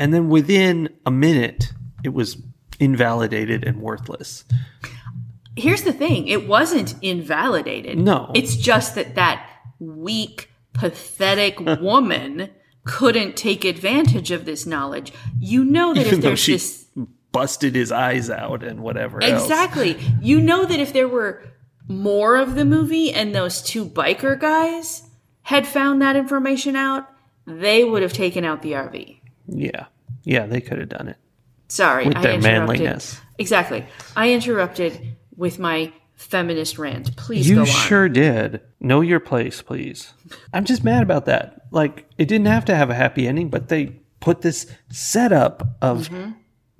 and 0.00 0.12
then 0.12 0.28
within 0.28 0.88
a 1.06 1.10
minute, 1.10 1.72
it 2.02 2.08
was 2.08 2.38
invalidated 2.80 3.64
and 3.64 3.80
worthless. 3.80 4.44
Here's 5.56 5.82
the 5.82 5.92
thing 5.92 6.26
it 6.26 6.48
wasn't 6.48 6.94
invalidated. 7.02 7.98
No. 7.98 8.32
It's 8.34 8.56
just 8.56 8.94
that 8.94 9.14
that 9.14 9.46
weak, 9.78 10.50
pathetic 10.72 11.60
woman 11.80 12.50
couldn't 12.84 13.36
take 13.36 13.64
advantage 13.64 14.30
of 14.30 14.46
this 14.46 14.64
knowledge. 14.66 15.12
You 15.38 15.64
know 15.64 15.92
that 15.92 16.06
Even 16.06 16.18
if 16.18 16.22
there's 16.22 16.38
she 16.38 16.52
this. 16.52 16.86
busted 17.30 17.74
his 17.74 17.92
eyes 17.92 18.30
out 18.30 18.64
and 18.64 18.80
whatever 18.80 19.22
else. 19.22 19.42
Exactly. 19.42 19.98
You 20.22 20.40
know 20.40 20.64
that 20.64 20.80
if 20.80 20.92
there 20.94 21.08
were 21.08 21.44
more 21.88 22.36
of 22.36 22.54
the 22.54 22.64
movie 22.64 23.12
and 23.12 23.34
those 23.34 23.60
two 23.60 23.84
biker 23.84 24.40
guys 24.40 25.02
had 25.42 25.66
found 25.66 26.00
that 26.00 26.16
information 26.16 26.74
out, 26.74 27.06
they 27.46 27.84
would 27.84 28.02
have 28.02 28.12
taken 28.12 28.44
out 28.44 28.62
the 28.62 28.72
RV. 28.72 29.19
Yeah. 29.48 29.86
Yeah, 30.24 30.46
they 30.46 30.60
could 30.60 30.78
have 30.78 30.88
done 30.88 31.08
it. 31.08 31.16
Sorry, 31.68 32.06
With 32.06 32.16
I 32.16 32.22
their 32.22 32.34
interrupted. 32.34 32.80
manliness. 32.80 33.20
Exactly. 33.38 33.86
I 34.16 34.32
interrupted 34.32 35.16
with 35.36 35.58
my 35.58 35.92
feminist 36.14 36.78
rant. 36.78 37.16
Please 37.16 37.48
You 37.48 37.54
go 37.56 37.60
on. 37.62 37.66
sure 37.66 38.08
did. 38.08 38.60
Know 38.80 39.00
your 39.00 39.20
place, 39.20 39.62
please. 39.62 40.12
I'm 40.52 40.64
just 40.64 40.84
mad 40.84 41.02
about 41.02 41.26
that. 41.26 41.62
Like, 41.70 42.06
it 42.18 42.26
didn't 42.26 42.48
have 42.48 42.64
to 42.66 42.74
have 42.76 42.90
a 42.90 42.94
happy 42.94 43.26
ending, 43.28 43.48
but 43.48 43.68
they 43.68 44.00
put 44.20 44.42
this 44.42 44.66
setup 44.90 45.76
of 45.80 46.08
Mm-hmm. 46.08 46.32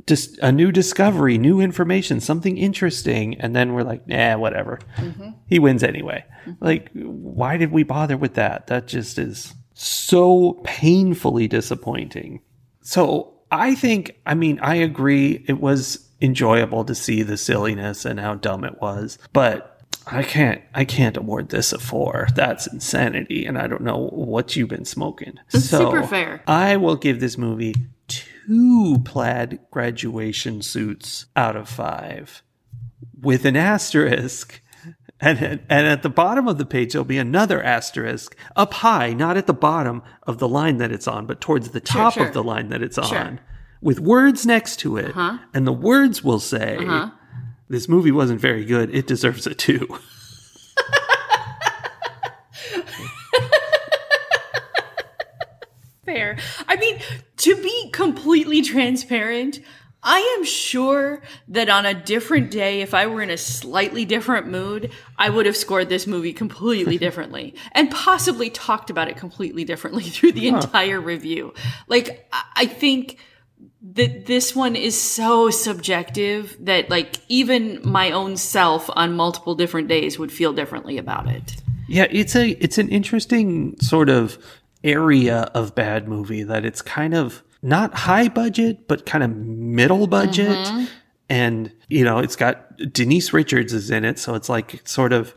just 0.07 0.37
a 0.39 0.51
new 0.53 0.73
discovery, 0.73 1.39
new 1.39 1.61
information, 1.61 2.21
something 2.21 2.59
interesting, 2.59 3.41
and 3.41 3.55
then 3.57 3.73
we're 3.73 3.85
like, 3.85 4.07
nah, 4.09 4.37
whatever. 4.37 4.81
Mm-hmm. 4.97 5.31
He 5.47 5.59
wins 5.59 5.83
anyway. 5.85 6.25
Like, 6.61 6.91
why 6.95 7.57
did 7.57 7.71
we 7.71 7.83
bother 7.85 8.17
with 8.17 8.35
that? 8.35 8.67
That 8.67 8.89
just 8.89 9.19
is 9.19 9.55
so 9.75 10.61
painfully 10.65 11.47
disappointing. 11.49 12.41
So 12.91 13.35
I 13.53 13.77
think, 13.77 14.17
I 14.27 14.35
mean, 14.35 14.59
I 14.59 14.75
agree. 14.75 15.45
It 15.47 15.61
was 15.61 16.09
enjoyable 16.21 16.85
to 16.87 16.95
see 16.97 17.23
the 17.23 17.37
silliness 17.37 18.05
and 18.05 18.19
how 18.19 18.35
dumb 18.35 18.65
it 18.65 18.83
was, 18.83 19.17
but 19.33 19.81
I 20.09 20.25
can't 20.25 20.61
I 20.75 20.85
can't 20.85 21.17
award 21.17 21.51
this 21.51 21.73
a 21.73 21.79
four. 21.79 22.27
That's 22.35 22.67
insanity, 22.67 23.47
and 23.47 23.57
I 23.59 23.69
don't 23.69 23.83
know 23.83 24.09
what 24.09 24.57
you've 24.57 24.71
been 24.71 24.85
smoking. 24.85 25.39
so 25.51 25.61
super 25.61 26.03
fair. 26.03 26.43
I 26.49 26.79
will 26.79 26.97
give 26.97 27.21
this 27.21 27.39
movie 27.39 27.77
two 28.09 28.99
plaid 29.05 29.61
graduation 29.71 30.61
suits 30.61 31.27
out 31.37 31.55
of 31.55 31.69
five, 31.69 32.43
with 33.21 33.45
an 33.45 33.55
asterisk. 33.55 34.61
And, 35.21 35.61
and 35.69 35.87
at 35.87 36.03
the 36.03 36.09
bottom 36.09 36.49
of 36.49 36.57
the 36.57 36.65
page, 36.65 36.93
there'll 36.93 37.05
be 37.05 37.19
another 37.19 37.63
asterisk 37.63 38.35
up 38.57 38.73
high, 38.75 39.13
not 39.13 39.37
at 39.37 39.47
the 39.47 39.53
bottom 39.53 40.03
of 40.23 40.39
the 40.39 40.49
line 40.49 40.79
that 40.79 40.91
it's 40.91 41.07
on, 41.07 41.27
but 41.27 41.41
towards 41.43 41.71
the 41.71 41.81
top 41.81 42.15
sure. 42.15 42.27
of 42.27 42.33
the 42.33 42.43
line 42.43 42.69
that 42.71 42.83
it's 42.83 42.97
Sure. 42.97 43.19
on, 43.19 43.41
with 43.83 44.01
words 44.01 44.47
next 44.47 44.77
to 44.81 44.97
it. 44.97 45.11
Uh-huh. 45.11 45.39
And 45.53 45.67
the 45.67 45.73
words 45.73 46.25
will 46.25 46.41
say, 46.41 46.79
This 47.69 47.89
movie 47.89 48.13
wasn't 48.13 48.41
very 48.41 48.65
good. 48.65 48.95
It 48.95 49.07
deserves 49.07 49.47
a 49.47 49.55
two. 49.55 49.87
Fair. 56.05 56.39
I 56.67 56.77
mean, 56.77 56.99
to 57.37 57.57
be 57.57 57.91
completely 57.93 58.63
transparent, 58.63 59.61
I 60.03 60.37
am 60.39 60.45
sure 60.45 61.21
that 61.49 61.69
on 61.69 61.85
a 61.85 61.93
different 61.95 62.51
day, 62.51 62.81
if 62.81 62.95
I 62.95 63.07
were 63.07 63.21
in 63.23 63.31
a 63.31 63.37
slightly 63.37 64.05
different 64.05 64.47
mood, 64.49 64.91
I 65.19 65.29
would 65.29 65.45
have 65.47 65.57
scored 65.57 65.89
this 65.89 66.07
movie 66.07 66.33
completely 66.33 66.97
differently 67.07 67.55
and 67.73 67.91
possibly 67.91 68.49
talked 68.51 68.89
about 68.91 69.09
it 69.09 69.17
completely 69.17 69.65
differently 69.65 70.03
through 70.11 70.33
the 70.33 70.49
entire 70.49 71.01
review. 71.01 71.53
Like, 71.89 72.27
I- 72.33 72.45
I 72.57 72.67
think 72.67 73.19
that 73.95 74.27
this 74.27 74.55
one 74.55 74.77
is 74.77 75.01
so 75.01 75.51
subjective 75.51 76.57
that, 76.61 76.89
like, 76.91 77.17
even 77.29 77.81
my 77.83 78.11
own 78.11 78.37
self 78.37 78.89
on 78.95 79.15
multiple 79.17 79.55
different 79.55 79.89
days 79.89 80.19
would 80.19 80.31
feel 80.33 80.53
differently 80.53 80.99
about 80.99 81.29
it. 81.29 81.57
Yeah, 81.89 82.07
it's 82.11 82.37
a 82.37 82.51
it's 82.63 82.79
an 82.79 82.89
interesting 82.89 83.79
sort 83.81 84.09
of 84.09 84.39
area 84.85 85.51
of 85.55 85.75
bad 85.75 86.09
movie 86.09 86.43
that 86.45 86.65
it's 86.65 86.81
kind 86.83 87.15
of 87.15 87.43
not 87.63 87.95
high 87.95 88.29
budget 88.29 88.89
but 88.89 89.07
kind 89.07 89.23
of 89.23 89.31
middle 89.37 90.07
budget 90.07 90.57
mm-hmm. 90.57 90.85
and 91.29 91.73
you 91.89 92.05
know 92.05 92.19
it's 92.19 92.37
got 92.37 92.77
Denise 92.93 93.33
Richards 93.33 93.73
is 93.73 93.91
in 93.91 94.05
it 94.05 94.19
so 94.19 94.35
it's 94.35 94.49
like 94.49 94.87
sort 94.89 95.13
of 95.13 95.35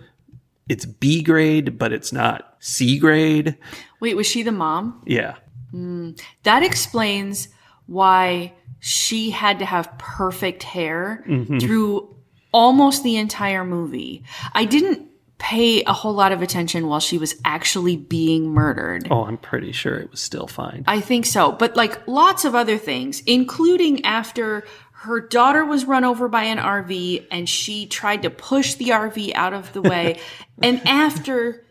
it's 0.69 0.85
B 0.85 1.21
grade 1.21 1.77
but 1.77 1.91
it's 1.91 2.13
not 2.13 2.53
C 2.63 2.97
grade. 2.97 3.57
Wait, 3.99 4.15
was 4.15 4.25
she 4.25 4.41
the 4.41 4.53
mom? 4.53 5.03
Yeah. 5.05 5.35
Hmm. 5.71 6.11
That 6.43 6.63
explains 6.63 7.49
why 7.87 8.53
she 8.79 9.31
had 9.31 9.59
to 9.59 9.65
have 9.65 9.97
perfect 9.97 10.63
hair 10.63 11.25
mm-hmm. 11.27 11.59
through 11.59 12.15
almost 12.53 13.03
the 13.03 13.17
entire 13.17 13.65
movie. 13.65 14.23
I 14.53 14.63
didn't 14.63 15.09
pay 15.43 15.83
a 15.83 15.91
whole 15.91 16.13
lot 16.13 16.31
of 16.31 16.41
attention 16.41 16.87
while 16.87 17.01
she 17.01 17.17
was 17.17 17.35
actually 17.43 17.97
being 17.97 18.49
murdered. 18.49 19.09
Oh, 19.11 19.25
I'm 19.25 19.37
pretty 19.37 19.73
sure 19.73 19.97
it 19.97 20.09
was 20.09 20.21
still 20.21 20.47
fine. 20.47 20.85
I 20.87 21.01
think 21.01 21.25
so. 21.25 21.51
But 21.51 21.75
like 21.75 22.07
lots 22.07 22.45
of 22.45 22.55
other 22.55 22.77
things, 22.77 23.21
including 23.27 24.05
after 24.05 24.65
her 24.93 25.19
daughter 25.19 25.65
was 25.65 25.83
run 25.83 26.05
over 26.05 26.29
by 26.29 26.43
an 26.43 26.59
RV 26.59 27.27
and 27.29 27.49
she 27.49 27.87
tried 27.87 28.21
to 28.21 28.29
push 28.29 28.75
the 28.75 28.91
RV 28.91 29.33
out 29.35 29.51
of 29.51 29.73
the 29.73 29.81
way. 29.93 30.21
and 30.61 30.81
after 30.87 31.65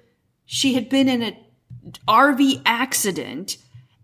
she 0.45 0.75
had 0.75 0.91
been 0.91 1.09
in 1.09 1.23
an 1.23 1.37
RV 2.07 2.61
accident 2.67 3.57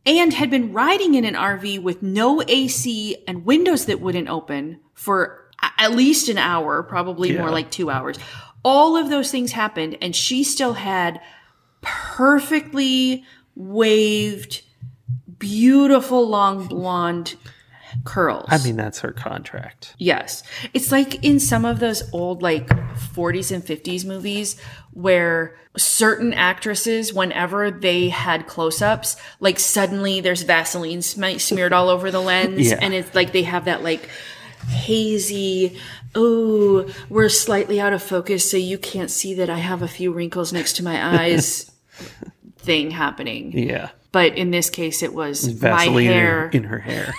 and 0.06 0.32
had 0.32 0.48
been 0.48 0.72
riding 0.72 1.14
in 1.14 1.26
an 1.26 1.34
RV 1.34 1.82
with 1.82 2.02
no 2.02 2.42
AC 2.48 3.22
and 3.28 3.44
windows 3.44 3.84
that 3.84 4.00
wouldn't 4.00 4.30
open 4.30 4.80
for 4.94 5.44
at 5.76 5.92
least 5.92 6.28
an 6.28 6.38
hour, 6.38 6.82
probably 6.82 7.36
more 7.36 7.50
like 7.50 7.70
two 7.70 7.90
hours. 7.90 8.16
All 8.64 8.96
of 8.96 9.08
those 9.08 9.30
things 9.30 9.52
happened, 9.52 9.96
and 10.02 10.14
she 10.14 10.44
still 10.44 10.74
had 10.74 11.20
perfectly 11.80 13.24
waved, 13.54 14.62
beautiful 15.38 16.28
long 16.28 16.66
blonde 16.66 17.34
curls. 18.04 18.46
I 18.48 18.58
mean 18.58 18.76
that's 18.76 19.00
her 19.00 19.12
contract. 19.12 19.94
Yes. 19.98 20.42
It's 20.74 20.92
like 20.92 21.24
in 21.24 21.40
some 21.40 21.64
of 21.64 21.80
those 21.80 22.02
old 22.12 22.42
like 22.42 22.68
40s 22.68 23.50
and 23.52 23.64
50s 23.64 24.04
movies 24.04 24.60
where 24.92 25.56
certain 25.76 26.34
actresses 26.34 27.12
whenever 27.12 27.70
they 27.70 28.08
had 28.08 28.46
close-ups 28.48 29.16
like 29.38 29.58
suddenly 29.60 30.20
there's 30.20 30.42
Vaseline 30.42 31.02
sm- 31.02 31.38
smeared 31.38 31.72
all 31.72 31.88
over 31.88 32.10
the 32.10 32.20
lens 32.20 32.66
Yeah. 32.70 32.78
and 32.80 32.92
it's 32.94 33.14
like 33.14 33.32
they 33.32 33.44
have 33.44 33.66
that 33.66 33.84
like 33.84 34.08
hazy 34.68 35.78
oh 36.14 36.86
we're 37.08 37.28
slightly 37.28 37.80
out 37.80 37.92
of 37.92 38.02
focus 38.02 38.50
so 38.50 38.56
you 38.56 38.78
can't 38.78 39.10
see 39.10 39.34
that 39.34 39.50
I 39.50 39.58
have 39.58 39.82
a 39.82 39.88
few 39.88 40.12
wrinkles 40.12 40.52
next 40.52 40.74
to 40.76 40.84
my 40.84 41.20
eyes 41.24 41.70
thing 42.58 42.90
happening. 42.90 43.52
Yeah. 43.56 43.90
But 44.12 44.36
in 44.36 44.50
this 44.50 44.70
case 44.70 45.02
it 45.02 45.12
was 45.14 45.44
Vaseline 45.44 45.92
my 45.94 46.00
in 46.02 46.06
her- 46.06 46.12
hair 46.12 46.50
in 46.52 46.64
her 46.64 46.78
hair. 46.78 47.14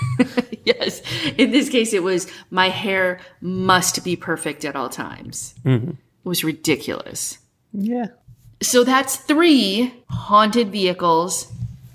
yes. 0.65 1.01
In 1.37 1.51
this 1.51 1.69
case, 1.69 1.93
it 1.93 2.03
was 2.03 2.31
my 2.49 2.69
hair 2.69 3.19
must 3.41 4.03
be 4.03 4.15
perfect 4.15 4.65
at 4.65 4.75
all 4.75 4.89
times. 4.89 5.53
Mm-hmm. 5.65 5.91
It 5.91 5.95
was 6.23 6.43
ridiculous. 6.43 7.37
yeah. 7.73 8.07
So 8.61 8.83
that's 8.83 9.15
three 9.15 9.93
haunted 10.09 10.69
vehicles 10.69 11.51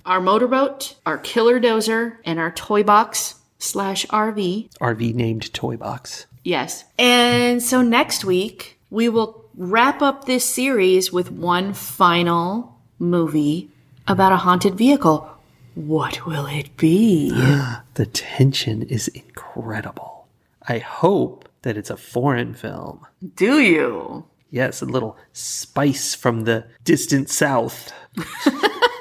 our 0.06 0.20
motorboat, 0.20 0.94
our 1.06 1.18
killer 1.18 1.58
dozer, 1.60 2.16
and 2.24 2.38
our 2.38 2.50
toy 2.52 2.82
box 2.82 3.34
slash 3.58 4.06
RV. 4.06 4.70
RV 4.78 5.14
named 5.14 5.52
Toy 5.52 5.76
Box. 5.76 6.26
Yes. 6.42 6.84
And 6.98 7.62
so 7.62 7.82
next 7.82 8.24
week, 8.24 8.78
we 8.90 9.08
will 9.08 9.44
wrap 9.56 10.02
up 10.02 10.24
this 10.24 10.44
series 10.44 11.12
with 11.12 11.30
one 11.30 11.72
final 11.72 12.78
movie 12.98 13.70
about 14.06 14.32
a 14.32 14.36
haunted 14.36 14.74
vehicle. 14.74 15.28
What 15.74 16.26
will 16.26 16.46
it 16.46 16.76
be? 16.76 17.30
The 17.94 18.06
tension 18.06 18.82
is 18.82 19.06
incredible. 19.06 20.26
I 20.66 20.78
hope 20.78 21.48
that 21.62 21.76
it's 21.76 21.90
a 21.90 21.96
foreign 21.96 22.54
film. 22.54 23.06
Do 23.36 23.60
you? 23.60 24.24
Yes, 24.50 24.82
a 24.82 24.84
little 24.84 25.16
spice 25.32 26.14
from 26.14 26.42
the 26.42 26.66
distant 26.82 27.30
south. 27.30 27.92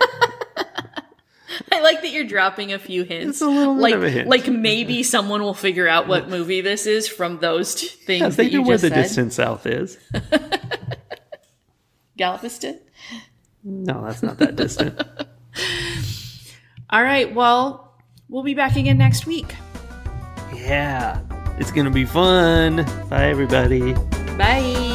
I 1.71 1.81
like 1.81 2.01
that 2.01 2.11
you're 2.11 2.25
dropping 2.25 2.73
a 2.73 2.79
few 2.79 3.03
hints. 3.03 3.37
It's 3.37 3.41
a 3.41 3.47
little 3.47 3.75
bit 3.75 3.81
like, 3.81 3.93
of 3.95 4.03
a 4.03 4.09
hint. 4.09 4.29
Like 4.29 4.47
maybe 4.47 5.03
someone 5.03 5.41
will 5.41 5.53
figure 5.53 5.87
out 5.87 6.07
what 6.07 6.29
movie 6.29 6.61
this 6.61 6.85
is 6.85 7.07
from 7.07 7.39
those 7.39 7.75
two 7.75 7.87
things 7.87 8.21
Yes, 8.21 8.35
they 8.35 8.45
that 8.45 8.51
you 8.51 8.61
know 8.61 8.67
where 8.67 8.77
the 8.77 8.89
said. 8.89 8.95
distant 8.95 9.33
south 9.33 9.65
is. 9.65 9.97
Galveston. 12.17 12.79
No, 13.63 14.05
that's 14.05 14.21
not 14.21 14.37
that 14.39 14.55
distant. 14.55 15.01
All 16.89 17.03
right. 17.03 17.33
Well, 17.33 17.95
we'll 18.29 18.43
be 18.43 18.53
back 18.53 18.75
again 18.75 18.97
next 18.97 19.25
week. 19.25 19.55
yeah, 20.53 21.21
it's 21.57 21.71
gonna 21.71 21.89
be 21.89 22.05
fun. 22.05 22.85
Bye, 23.09 23.29
everybody. 23.29 23.93
Bye. 24.37 24.92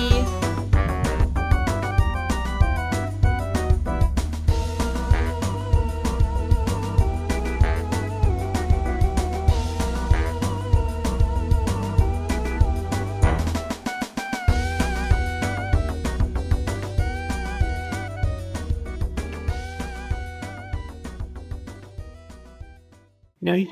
Now, 23.48 23.66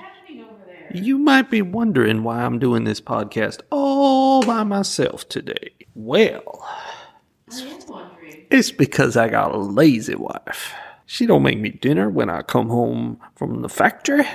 you, 0.95 1.19
might 1.19 1.51
be 1.51 1.61
wondering 1.61 2.23
why 2.23 2.43
I'm 2.43 2.59
doing 2.59 2.85
this 2.85 2.99
podcast 2.99 3.61
all 3.71 4.43
by 4.43 4.63
myself 4.63 5.29
today. 5.29 5.73
Well, 5.95 6.67
it's 8.51 8.71
because 8.71 9.19
I 9.19 9.29
got 9.29 9.55
a 9.55 9.59
lazy 9.59 10.15
wife. 10.15 10.73
She 11.05 11.27
don't 11.27 11.43
make 11.43 11.59
me 11.59 11.69
dinner 11.69 12.09
when 12.09 12.31
I 12.31 12.41
come 12.41 12.71
home 12.71 13.21
from 13.35 13.61
the 13.61 13.69
factory. 13.69 14.27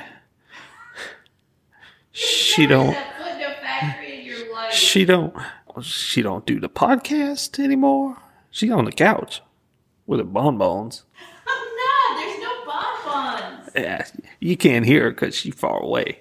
She 2.12 2.68
don't. 2.68 2.96
She 4.72 5.06
don't. 5.06 5.34
She 5.82 6.22
don't 6.22 6.46
do 6.46 6.60
the 6.60 6.70
podcast 6.70 7.58
anymore. 7.58 8.18
She 8.52 8.70
on 8.70 8.86
the 8.86 8.92
couch 8.92 9.42
with 10.06 10.20
her 10.20 10.26
bonbons. 10.26 11.04
Oh 11.48 11.78
no! 11.82 12.22
There's 12.22 12.40
no 12.40 12.66
bonbons. 12.66 13.61
Yeah, 13.61 13.61
you 14.40 14.58
can't 14.58 14.86
hear 14.86 15.04
her 15.04 15.10
because 15.12 15.36
she's 15.36 15.56
far 15.56 15.82
away. 15.82 16.21